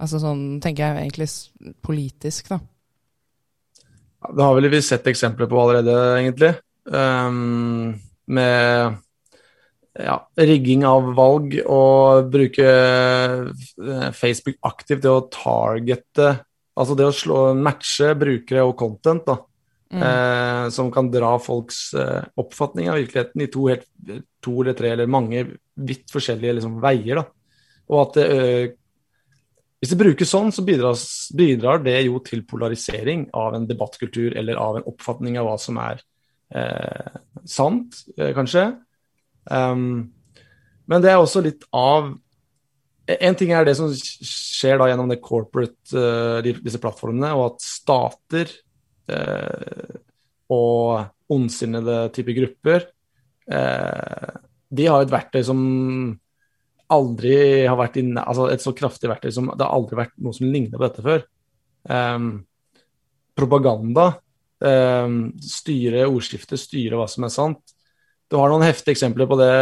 [0.00, 2.60] Altså sånn tenker jeg egentlig politisk, da.
[4.20, 6.52] Det har vel vi sett eksempler på allerede, egentlig.
[6.84, 7.96] Um,
[8.30, 8.98] med
[9.98, 16.34] ja, rigging av valg og bruke eh, Facebook aktivt til å targete
[16.80, 19.38] Altså det å slå, matche brukere og content, da.
[19.90, 20.02] Mm.
[20.06, 23.88] Eh, som kan dra folks eh, oppfatning av virkeligheten i to, helt,
[24.38, 25.42] to, eller tre eller mange
[25.74, 27.18] vidt forskjellige liksom, veier.
[27.18, 27.24] Da.
[27.90, 28.76] Og at eh,
[29.80, 30.98] hvis det brukes sånn, så bidrar,
[31.36, 35.78] bidrar, det jo til polarisering av en debattkultur eller av en oppfatning av hva som
[35.80, 36.02] er
[36.54, 38.66] eh, sant, eh, kanskje.
[39.48, 40.12] Um,
[40.84, 42.12] men det er også litt av
[43.18, 47.64] En ting er det som skjer da gjennom det corporate, uh, disse plattformene, og at
[47.64, 48.52] stater
[49.10, 49.98] uh,
[50.50, 52.86] og ondsinnede type grupper
[53.50, 54.38] uh,
[54.70, 55.60] de har et verktøy som
[56.90, 57.34] aldri
[57.66, 60.50] har vært inne, altså et så kraftig verktøy som Det har aldri vært noe som
[60.50, 61.24] ligner på dette før.
[61.86, 62.30] Um,
[63.38, 64.12] propaganda.
[64.60, 67.76] Um, styre ordskiftet, styre hva som er sant.
[68.30, 69.54] Du har noen heftige eksempler på det,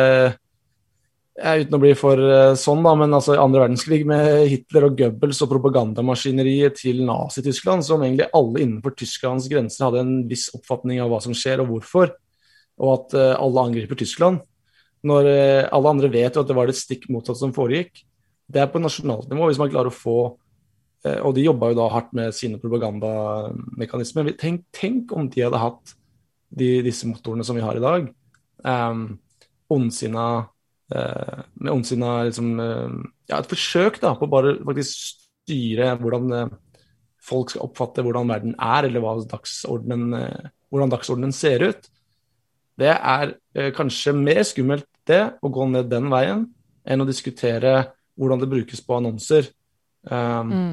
[1.38, 5.42] uten å bli for eh, sånn, da, men altså andre verdenskrig med Hitler og Goebbels
[5.44, 11.12] og propagandamaskineriet til Nazi-Tyskland, som egentlig alle innenfor Tysklands grenser hadde en viss oppfatning av
[11.12, 12.12] hva som skjer og hvorfor,
[12.78, 14.42] og at uh, alle angriper Tyskland.
[15.06, 15.28] Når
[15.70, 18.00] alle andre vet jo at det var det stikk motsatte som foregikk.
[18.50, 20.18] Det er på nasjonalt nivå, hvis man klarer å få
[21.22, 24.32] Og de jobba jo da hardt med sine propagandamekanismer.
[24.40, 25.94] Tenk, tenk om de hadde hatt
[26.50, 28.08] de, disse motorene som vi har i dag
[28.66, 29.04] um,
[29.70, 30.26] ondsinna
[30.94, 32.96] uh, Med ondsinna liksom uh,
[33.28, 36.56] Ja, et forsøk da, på bare faktisk styre hvordan uh,
[37.28, 40.14] folk skal oppfatte hvordan verden er, eller dagsordenen,
[40.70, 41.88] hvordan dagsordenen ser ut.
[42.78, 43.34] Det er
[43.76, 46.46] kanskje mer skummelt det, å gå ned den veien,
[46.88, 47.74] enn å diskutere
[48.16, 49.50] hvordan det brukes på annonser.
[50.08, 50.72] Um, mm.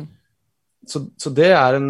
[0.88, 1.90] så, så, det er en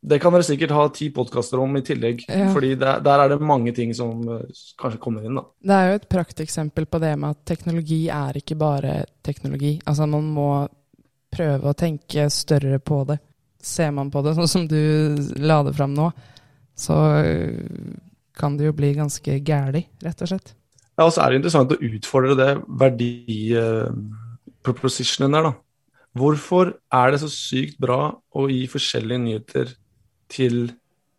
[0.00, 2.22] det kan dere sikkert ha ti podkaster om i tillegg.
[2.28, 2.48] Ja.
[2.54, 4.40] fordi der, der, er det mange ting som uh,
[4.80, 5.34] kanskje kommer inn.
[5.36, 5.42] da.
[5.60, 9.80] Det er jo et prakteksempel på det med at teknologi er ikke bare teknologi.
[9.84, 10.68] Altså Man må
[11.30, 13.18] prøve å tenke større på det.
[13.60, 14.82] Ser man på det sånn som du
[15.36, 16.12] la det fram nå,
[16.80, 17.60] så uh,
[18.40, 20.48] kan det jo bli ganske gæli, rett og slett.
[20.96, 25.54] Ja, og så er det interessant å utfordre det verdipropositionen uh, der, da.
[26.16, 29.66] Hvorfor er det så sykt bra å gi forskjellige nyheter
[30.30, 30.62] til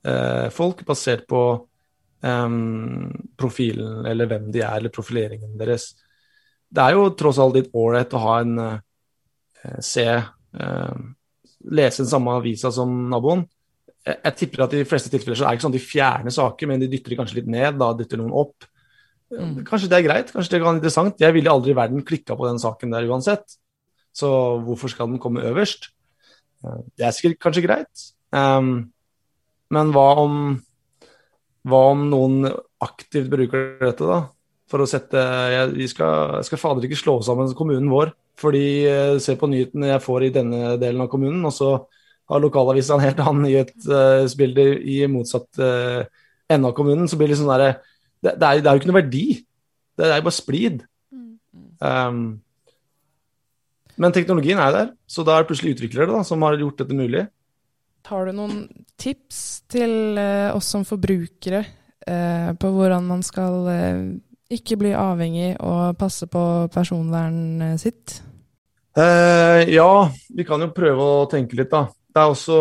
[0.08, 1.43] eh, folk basert på
[2.24, 2.58] eh,
[3.38, 5.91] profilen eller hvem de er, eller profileringen deres.
[6.71, 11.02] Det er jo tross alt litt ålreit å ha en eh, se eh,
[11.62, 13.43] Lese den samme avisa som naboen.
[14.02, 15.89] Jeg, jeg tipper at i de fleste tilfeller så er det ikke sånn at de
[15.91, 18.65] fjerner saker, men de dytter de kanskje litt ned, da dytter noen opp.
[19.32, 19.60] Mm.
[19.67, 21.21] Kanskje det er greit, kanskje det kan være interessant.
[21.21, 23.60] Jeg ville aldri i verden klikka på den saken der uansett.
[24.12, 24.32] Så
[24.65, 25.91] hvorfor skal den komme øverst?
[26.65, 28.08] Eh, det er sikkert kanskje greit.
[28.34, 28.91] Um,
[29.72, 30.38] men hva om,
[31.68, 32.46] hva om noen
[32.84, 34.24] aktivt bruker dette, da?
[34.72, 35.20] For å sette
[35.52, 38.14] Jeg, jeg skal, jeg skal fader ikke slå sammen kommunen vår.
[38.40, 41.72] Fordi uh, se på nyhetene jeg får i denne delen av kommunen, og så
[42.32, 46.06] har lokalavisa en helt annen nyhetsbilde uh, i motsatt uh,
[46.52, 47.10] ende av kommunen.
[47.12, 47.74] Så blir det sånn derre
[48.22, 49.26] det, det, det, er jo ikke noe verdi.
[49.98, 50.82] Det, er jo bare splid.
[51.82, 52.24] Um,
[54.02, 56.98] men teknologien er der, så da er det plutselig utviklere da, som har gjort dette
[56.98, 57.26] mulig.
[58.08, 58.66] Har du noen
[59.00, 61.62] tips til eh, oss som forbrukere
[62.08, 64.02] eh, på hvordan man skal eh,
[64.52, 66.42] ikke bli avhengig og passe på
[66.74, 68.18] personvernet sitt?
[68.98, 69.92] Eh, ja,
[70.36, 71.86] vi kan jo prøve å tenke litt, da.
[72.12, 72.58] Det er også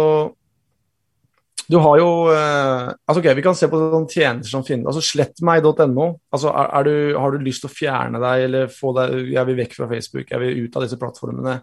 [1.70, 4.86] Du har jo eh, altså ok, Vi kan se på sånne tjenester som finnes.
[4.86, 6.06] altså Slettmeg.no.
[6.30, 9.90] altså Har du lyst til å fjerne deg eller få deg Jeg vil vekk fra
[9.90, 11.58] Facebook, jeg vil ut av disse plattformene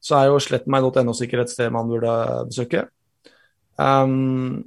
[0.00, 2.14] så er jo slettmeg.no sikkert et sted man burde
[2.48, 2.86] besøke.
[3.78, 4.64] Um,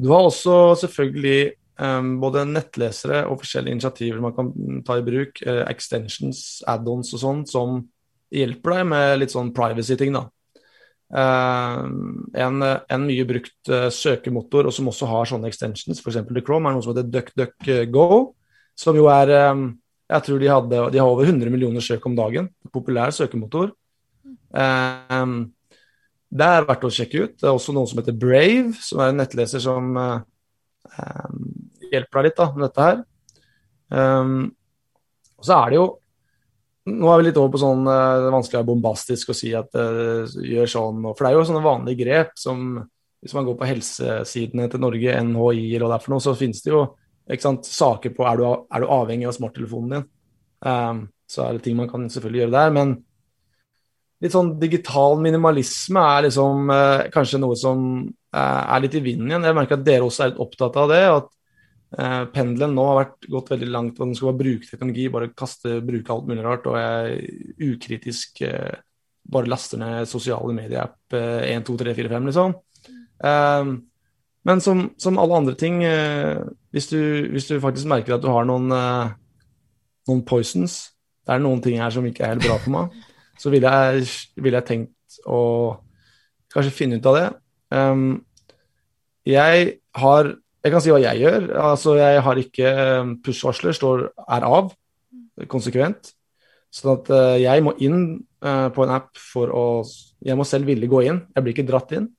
[0.00, 4.52] du har også selvfølgelig um, både nettlesere og forskjellige initiativer man kan
[4.86, 5.40] ta i bruk.
[5.46, 7.80] Uh, extensions, add-ons og sånn, som
[8.32, 10.26] hjelper deg med litt sånn privacy-ting, da.
[11.10, 11.88] Uh,
[12.38, 16.22] en, en, mye brukt uh, søkemotor, og som også har sånne extensions, f.eks.
[16.28, 18.22] The Chrome, er noe som heter DuckDuckGo,
[18.78, 19.70] som jo er um,
[20.10, 22.48] Jeg tror de, hadde, de har over 100 millioner søk om dagen.
[22.74, 23.74] Populær søkemotor.
[24.50, 25.52] Um,
[26.30, 27.36] det er verdt å sjekke ut.
[27.40, 30.20] Det er også noen som heter Brave, som er en nettleser som uh,
[31.90, 33.02] hjelper deg litt da, med dette her.
[33.90, 34.36] Um,
[35.40, 35.88] og så er det jo
[36.90, 39.34] Nå er vi litt over på sånn uh, det er vanskelig å være bombastisk å
[39.36, 41.04] si at uh, gjør sånn.
[41.12, 42.80] For det er jo sånne vanlige grep som
[43.20, 46.32] hvis man går på helsesidene til Norge, NHI eller hva det er for noe, så
[46.38, 46.86] finnes det jo
[47.38, 50.06] sant, saker på er du, er du avhengig av smarttelefonen din.
[50.64, 52.72] Um, så er det ting man kan selvfølgelig gjøre der.
[52.74, 52.94] Men
[54.20, 59.30] litt sånn digital minimalisme er liksom eh, kanskje noe som eh, er litt i vinden
[59.30, 59.46] igjen.
[59.48, 61.00] Jeg merker at dere også er litt opptatt av det.
[61.08, 61.30] At
[61.96, 65.32] eh, pendelen nå har vært gått veldig langt, og den skal bare bruke teknologi, bare
[65.32, 66.68] kaste, bruke alt mulig rart.
[66.68, 68.76] Og jeg ukritisk eh,
[69.30, 72.56] bare laster ned sosiale medieapp eh, 1, 2, 3, 4, 5, liksom.
[73.24, 73.72] Eh,
[74.50, 76.44] men som, som, alle andre ting, eh,
[76.76, 77.00] hvis du,
[77.32, 78.68] hvis, du, faktisk merker at du har noen,
[80.08, 80.76] noen poisons
[81.26, 83.00] Det er noen ting her som ikke er helt bra for meg
[83.40, 84.04] så ville jeg,
[84.36, 85.40] vil jeg, tenkt å
[86.52, 87.26] kanskje finne ut av det.
[87.72, 88.20] Um,
[89.28, 91.44] jeg har Jeg kan si hva jeg gjør.
[91.56, 94.74] Altså, jeg har ikke um, push-varsler, står er av
[95.48, 96.10] konsekvent.
[96.68, 98.02] Sånn at uh, jeg må inn
[98.44, 99.62] uh, på en app for å
[100.20, 101.22] Jeg må selv ville gå inn.
[101.32, 102.10] Jeg blir ikke dratt inn.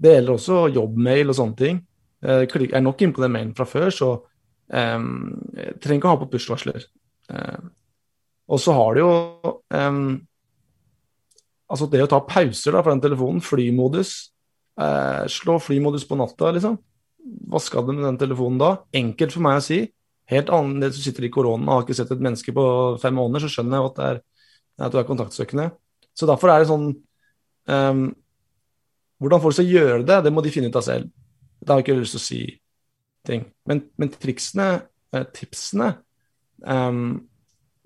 [0.00, 1.82] Det gjelder også jobbmail og sånne ting.
[2.24, 4.10] Uh, jeg er nok inne på den mailen fra før, så
[4.72, 6.88] um, jeg trenger ikke å ha på push-varsler.
[8.48, 9.12] Og så har du jo
[9.68, 10.16] um,
[11.72, 14.30] Altså det å ta pauser da fra den telefonen, flymodus,
[14.76, 16.76] eh, slå flymodus på natta, liksom.
[17.48, 18.70] Hva skal du med den telefonen da?
[18.92, 19.80] Enkelt for meg å si.
[20.28, 22.64] Helt annerledes som sitter i koronaen og har ikke sett et menneske på
[23.00, 24.20] fem måneder, så skjønner jeg at, er,
[24.86, 25.70] at du er kontaktsøkende.
[26.12, 26.90] Så derfor er det sånn
[27.72, 28.02] um,
[29.22, 31.10] Hvordan folk skal gjøre det, det må de finne ut av selv.
[31.62, 32.40] Det har jeg ikke lyst til å si
[33.22, 33.44] ting.
[33.70, 34.64] Men, men triksene,
[35.14, 35.92] eh, tipsene,
[36.66, 37.20] um,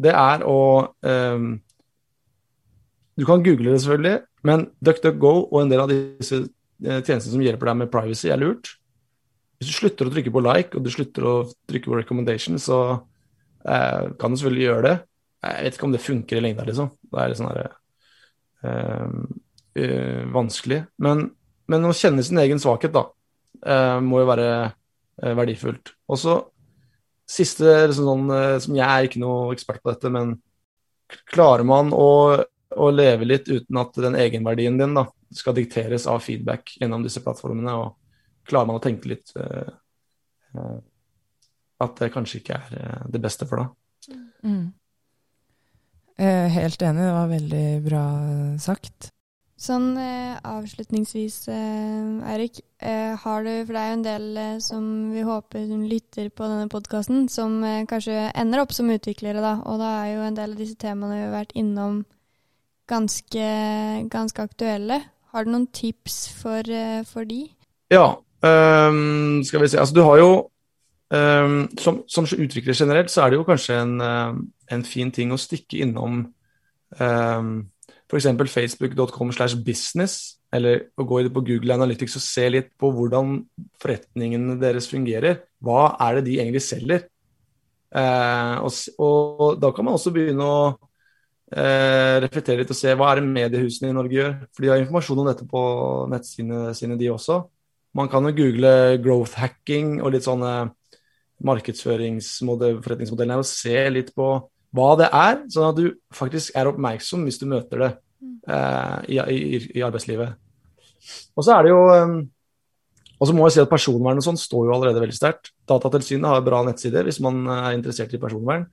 [0.01, 0.57] det er å
[1.05, 1.51] um,
[3.17, 7.45] du kan google det selvfølgelig, men DuckDuckGo og en del av disse eh, tjenestene som
[7.45, 8.75] hjelper deg med privacy, er lurt.
[9.57, 11.35] Hvis du slutter å trykke på like og du slutter å
[11.71, 12.81] trykke på recommendation, så
[13.65, 14.97] eh, kan du selvfølgelig gjøre det.
[15.47, 16.91] Jeg vet ikke om det funker i lengda, liksom.
[17.09, 17.69] Det er litt sånn herre
[18.67, 19.07] eh,
[19.77, 20.83] uh, vanskelig.
[21.05, 21.29] Men,
[21.71, 23.07] men, å kjenne sin egen svakhet, da,
[23.63, 25.95] eh, må jo være uh, verdifullt.
[26.11, 26.37] Og så
[27.27, 28.29] siste liksom sånn,
[28.63, 30.37] som Jeg er ikke noe ekspert på dette, men
[31.27, 32.39] klarer man å,
[32.77, 37.23] å leve litt uten at den egenverdien din da, skal dikteres av feedback gjennom disse
[37.25, 39.33] plattformene, og klarer man å tenke litt
[41.83, 44.21] at det kanskje ikke er det beste for deg.
[44.47, 44.71] Mm.
[46.55, 48.05] Helt enig, det var veldig bra
[48.63, 49.11] sagt.
[49.57, 52.59] Sånn eh, avslutningsvis, eh, Eirik.
[52.77, 56.29] Eh, har du, for det er jo en del eh, som vi håper som lytter
[56.29, 59.55] på denne podkasten, som eh, kanskje ender opp som utviklere, da.
[59.65, 62.03] Og da er jo en del av disse temaene vi har vært innom
[62.89, 63.47] ganske,
[64.13, 65.01] ganske aktuelle.
[65.33, 67.45] Har du noen tips for, eh, for de?
[67.93, 69.79] Ja, um, skal vi se.
[69.79, 70.31] Altså du har jo
[71.11, 74.01] um, som, som, utvikler generelt, så er det jo kanskje en,
[74.73, 76.25] en fin ting å stikke innom
[77.01, 77.53] um,
[78.07, 78.27] f.eks.
[78.53, 83.41] facebook.com slash business, eller å gå på Google Analytics og se litt på hvordan
[83.83, 85.43] forretningene deres fungerer.
[85.63, 87.09] Hva er det de egentlig selger?
[87.97, 90.61] Eh, og, og, da kan man også begynne å
[91.53, 94.35] eh, reflektere litt og se hva er det mediehusene i Norge gjør.
[94.55, 95.63] For de har informasjon om dette på
[96.13, 97.37] nettsidene sine, de også.
[97.97, 98.73] Man kan jo google
[99.05, 100.53] growth hacking og litt sånne
[101.47, 104.29] markedsføringsforretningsmodeller og se litt på
[104.77, 107.93] hva det er, sånn at du faktisk er oppmerksom hvis du møter det
[108.53, 110.31] eh, i, i, i, arbeidslivet.
[111.37, 112.17] Og så er det jo um,
[113.17, 115.55] og så må jeg si at Personvern og sånn står jo allerede veldig sterkt.
[115.69, 118.67] Datatilsynet har bra nettsider hvis man er interessert i personvern.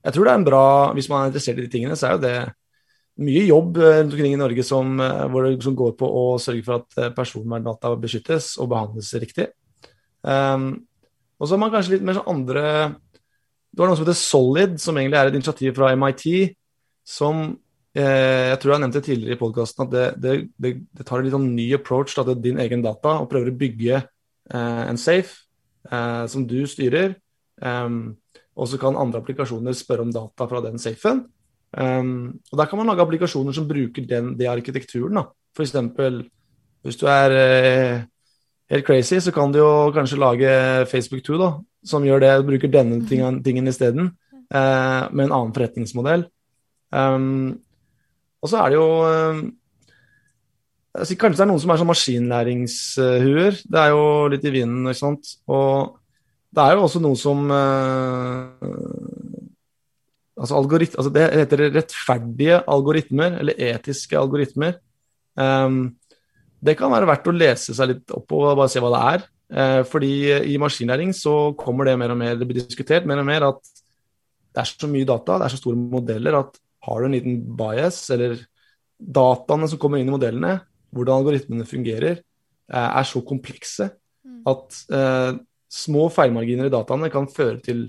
[0.00, 0.64] Jeg tror det er en bra,
[0.96, 2.36] Hvis man er interessert i de tingene, så er jo det
[3.20, 6.64] mye jobb eh, rundt omkring i Norge som, eh, det, som, går på å sørge
[6.64, 9.50] for at eh, personverndata beskyttes og behandles riktig.
[10.22, 10.86] Um,
[11.40, 12.64] og så har man kanskje litt mer sånn andre
[13.70, 16.24] det var noe som heter Solid, som egentlig er et initiativ fra MIT,
[17.06, 17.42] som
[17.94, 21.28] eh, jeg tror jeg nevnte tidligere i podkasten at det, det, det, det, tar en
[21.28, 25.46] litt sånn ny approach til din egen data og prøver å bygge eh, en safe
[25.86, 27.14] eh, som du styrer.
[27.62, 28.18] Um,
[28.60, 31.24] og så kan andre applikasjoner spørre om data fra den safen.
[31.70, 35.22] Um, og Der kan man lage applikasjoner som bruker den, det arkitekturen.
[35.56, 35.72] F.eks.
[36.82, 38.02] hvis du er eh,
[38.70, 40.50] helt crazy, så kan du jo kanskje lage
[40.86, 41.50] Facebook 2, da,
[41.84, 44.12] som gjør det, bruker denne tingen, tingen isteden,
[44.52, 46.26] eh, med en annen forretningsmodell.
[46.92, 47.60] Um,
[48.42, 49.42] og så er det jo um,
[50.90, 53.60] Kanskje det er noen som er sånn maskinlæringshuer.
[53.62, 55.36] Det er jo litt i vinden, ikke sant.
[55.46, 55.99] Og
[56.50, 58.50] det er jo også noe som uh,
[60.34, 64.80] altså, altså, Det heter rettferdige algoritmer, eller etiske algoritmer.
[65.38, 65.96] Um,
[66.60, 69.28] det kan være verdt å lese seg litt opp og bare se hva det er.
[69.50, 70.14] Eh, fordi
[70.52, 73.60] i maskinlæring så kommer det mer og mer, det blir diskutert mer og mer at
[74.50, 77.40] det er så mye data, det er så store modeller at har du en liten
[77.58, 78.38] bias, eller
[79.00, 80.54] dataene som kommer inn i modellene,
[80.94, 82.22] hvordan algoritmene fungerer,
[82.70, 84.40] eh, er så komplekse mm.
[84.52, 85.32] at eh,
[85.70, 87.84] små feilmarginer i dataene kan føre til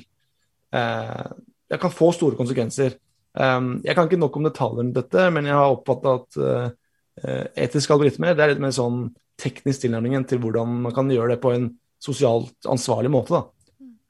[0.75, 1.31] eh,
[1.71, 2.97] Jeg kan få store konsekvenser.
[3.31, 7.45] Um, jeg kan ikke nok om detaljene om dette, men jeg har oppfatta at uh,
[7.55, 9.05] etiske algoritmer det er litt mer sånn
[9.39, 11.69] teknisk tilnærming til hvordan man kan gjøre det på en
[12.03, 13.39] sosialt ansvarlig måte.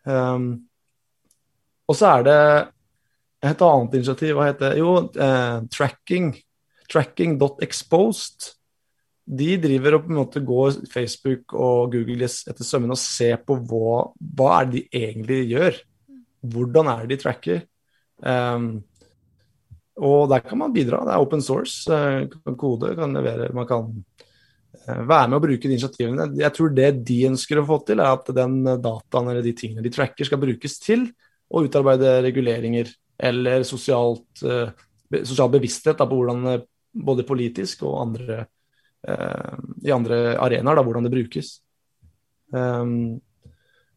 [0.10, 0.56] Um,
[1.92, 2.40] og så er det
[3.52, 4.80] et annet initiativ, hva heter det?
[4.80, 6.32] Jo, eh, tracking.
[6.92, 8.52] Tracking.exposed.
[9.26, 13.58] De driver og på en måte går Facebook og Google etter sømmene og ser på
[13.70, 14.06] hva,
[14.38, 15.82] hva er det de egentlig gjør.
[16.52, 17.62] Hvordan er det de tracker?
[18.22, 18.72] Um,
[20.02, 21.04] og der kan man bidra.
[21.06, 21.86] Det er open source.
[21.94, 23.52] Eh, kode kan levere.
[23.54, 23.92] Man kan
[24.72, 26.30] Eh, være med å bruke de initiativene.
[26.40, 29.84] Jeg tror det de ønsker å få til, er at den dataen eller de tingene
[29.86, 31.06] de tracker, skal brukes til
[31.52, 32.90] å utarbeide reguleringer
[33.22, 34.72] eller sosialt, uh,
[35.22, 38.46] sosial bevissthet da, på hvordan eh, både politisk og andre,
[39.02, 41.56] i andre arenaer, da, hvordan det brukes.
[42.54, 43.22] Um,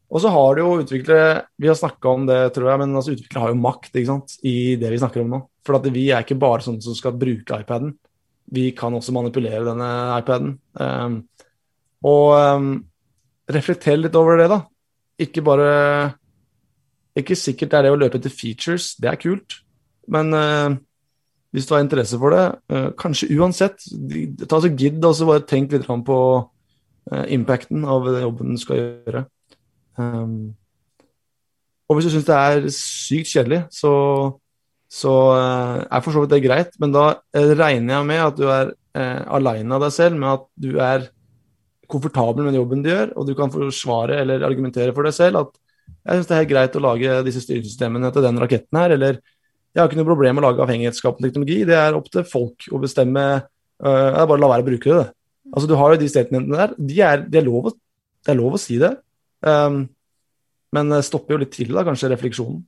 [0.09, 3.13] og så har det jo utviklere Vi har snakka om det, tror jeg, men altså
[3.13, 5.41] utviklere har jo makt sant, i det vi snakker om nå.
[5.65, 7.93] For vi er ikke bare sånne som skal bruke iPaden
[8.45, 9.89] vi kan også manipulere denne
[10.19, 10.55] iPaden.
[10.77, 11.17] Um,
[12.05, 12.69] og um,
[13.49, 14.61] reflektere litt over det, da.
[15.21, 16.15] Ikke bare
[17.15, 19.61] Ikke sikkert det er det å løpe etter features, det er kult.
[20.11, 20.75] Men uh,
[21.55, 22.43] hvis du har interesse for det,
[22.73, 23.87] uh, kanskje uansett,
[24.45, 28.81] ta så gidd og så bare tenk litt på uh, impacten av jobben du skal
[28.81, 29.25] gjøre.
[29.95, 30.53] Um,
[31.87, 33.93] og hvis du syns det er sykt kjedelig, så
[34.91, 38.39] så eh, er for så vidt det greit, men da eh, regner jeg med at
[38.39, 41.07] du er eh, aleine av deg selv, med at du er
[41.91, 45.57] komfortabel med jobben du gjør, og du kan forsvare eller argumentere for deg selv at
[46.05, 49.19] jeg syns det er helt greit å lage disse styringssystemene til den raketten her, eller
[49.75, 51.57] jeg har ikke noe problem med å lage avhengighetsskapende teknologi.
[51.67, 53.25] Det er opp til folk å bestemme
[53.83, 55.09] Uh, det er bare å la være å bruke det.
[55.51, 56.73] Altså, du har jo de statementene der.
[56.79, 57.69] De er, de er lov,
[58.25, 58.93] det er lov å si det.
[59.45, 59.83] Um,
[60.75, 62.63] men det stopper jo litt til, da, kanskje, refleksjonen.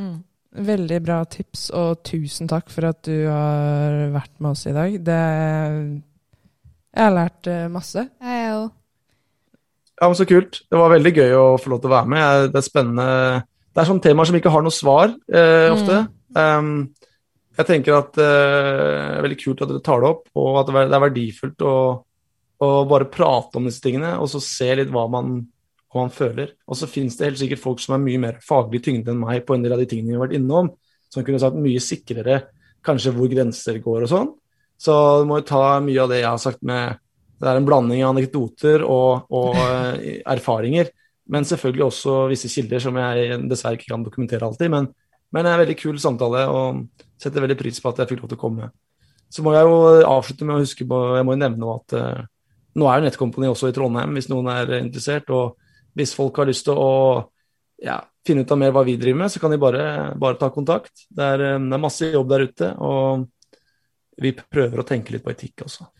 [0.00, 0.18] Mm.
[0.66, 4.96] Veldig bra tips, og tusen takk for at du har vært med oss i dag.
[5.06, 5.20] Det
[6.90, 8.08] Jeg har lært uh, masse.
[8.18, 8.68] Jeg òg.
[10.00, 10.62] Ja, men Så kult.
[10.72, 12.50] Det var veldig gøy å få lov til å være med.
[12.50, 13.44] Det er spennende.
[13.80, 16.02] Det er sånne temaer som ikke har noe svar eh, ofte.
[16.36, 16.36] Mm.
[16.36, 16.72] Um,
[17.56, 20.68] jeg tenker at uh, det er veldig kult at dere tar det opp, og at
[20.68, 21.76] det er verdifullt å,
[22.60, 25.38] å bare prate om disse tingene, og så se litt hva man,
[25.88, 26.52] hva man føler.
[26.68, 29.46] Og så finnes det helt sikkert folk som er mye mer faglig tyngde enn meg
[29.48, 30.68] på en del av de tingene vi har vært innom,
[31.08, 32.42] som kunne sagt mye sikrere
[32.84, 34.30] kanskje hvor grenser går og sånn.
[34.76, 34.92] Så
[35.24, 37.00] du må jo ta mye av det jeg har sagt med
[37.40, 39.96] Det er en blanding av anekdoter og, og uh,
[40.28, 40.92] erfaringer.
[41.30, 44.72] Men selvfølgelig også visse kilder som jeg dessverre ikke kan dokumentere alltid.
[44.72, 44.90] Men,
[45.30, 46.46] men det er en veldig kul samtale.
[46.50, 46.84] og
[47.20, 48.70] setter veldig pris på at jeg fikk lov til å komme.
[49.30, 52.22] Så må jeg jo avslutte med å huske på, jeg må jo nevne at uh,
[52.80, 55.30] nå er jo Nettkompani også i Trondheim, hvis noen er interessert.
[55.30, 55.58] Og
[55.98, 56.90] hvis folk har lyst til å
[57.82, 59.84] ja, finne ut av mer hva vi driver med, så kan de bare,
[60.20, 61.06] bare ta kontakt.
[61.08, 63.28] Det er, eh, det er, masse jobb der ute, og
[64.20, 65.90] vi prøver å tenke litt på etikk også.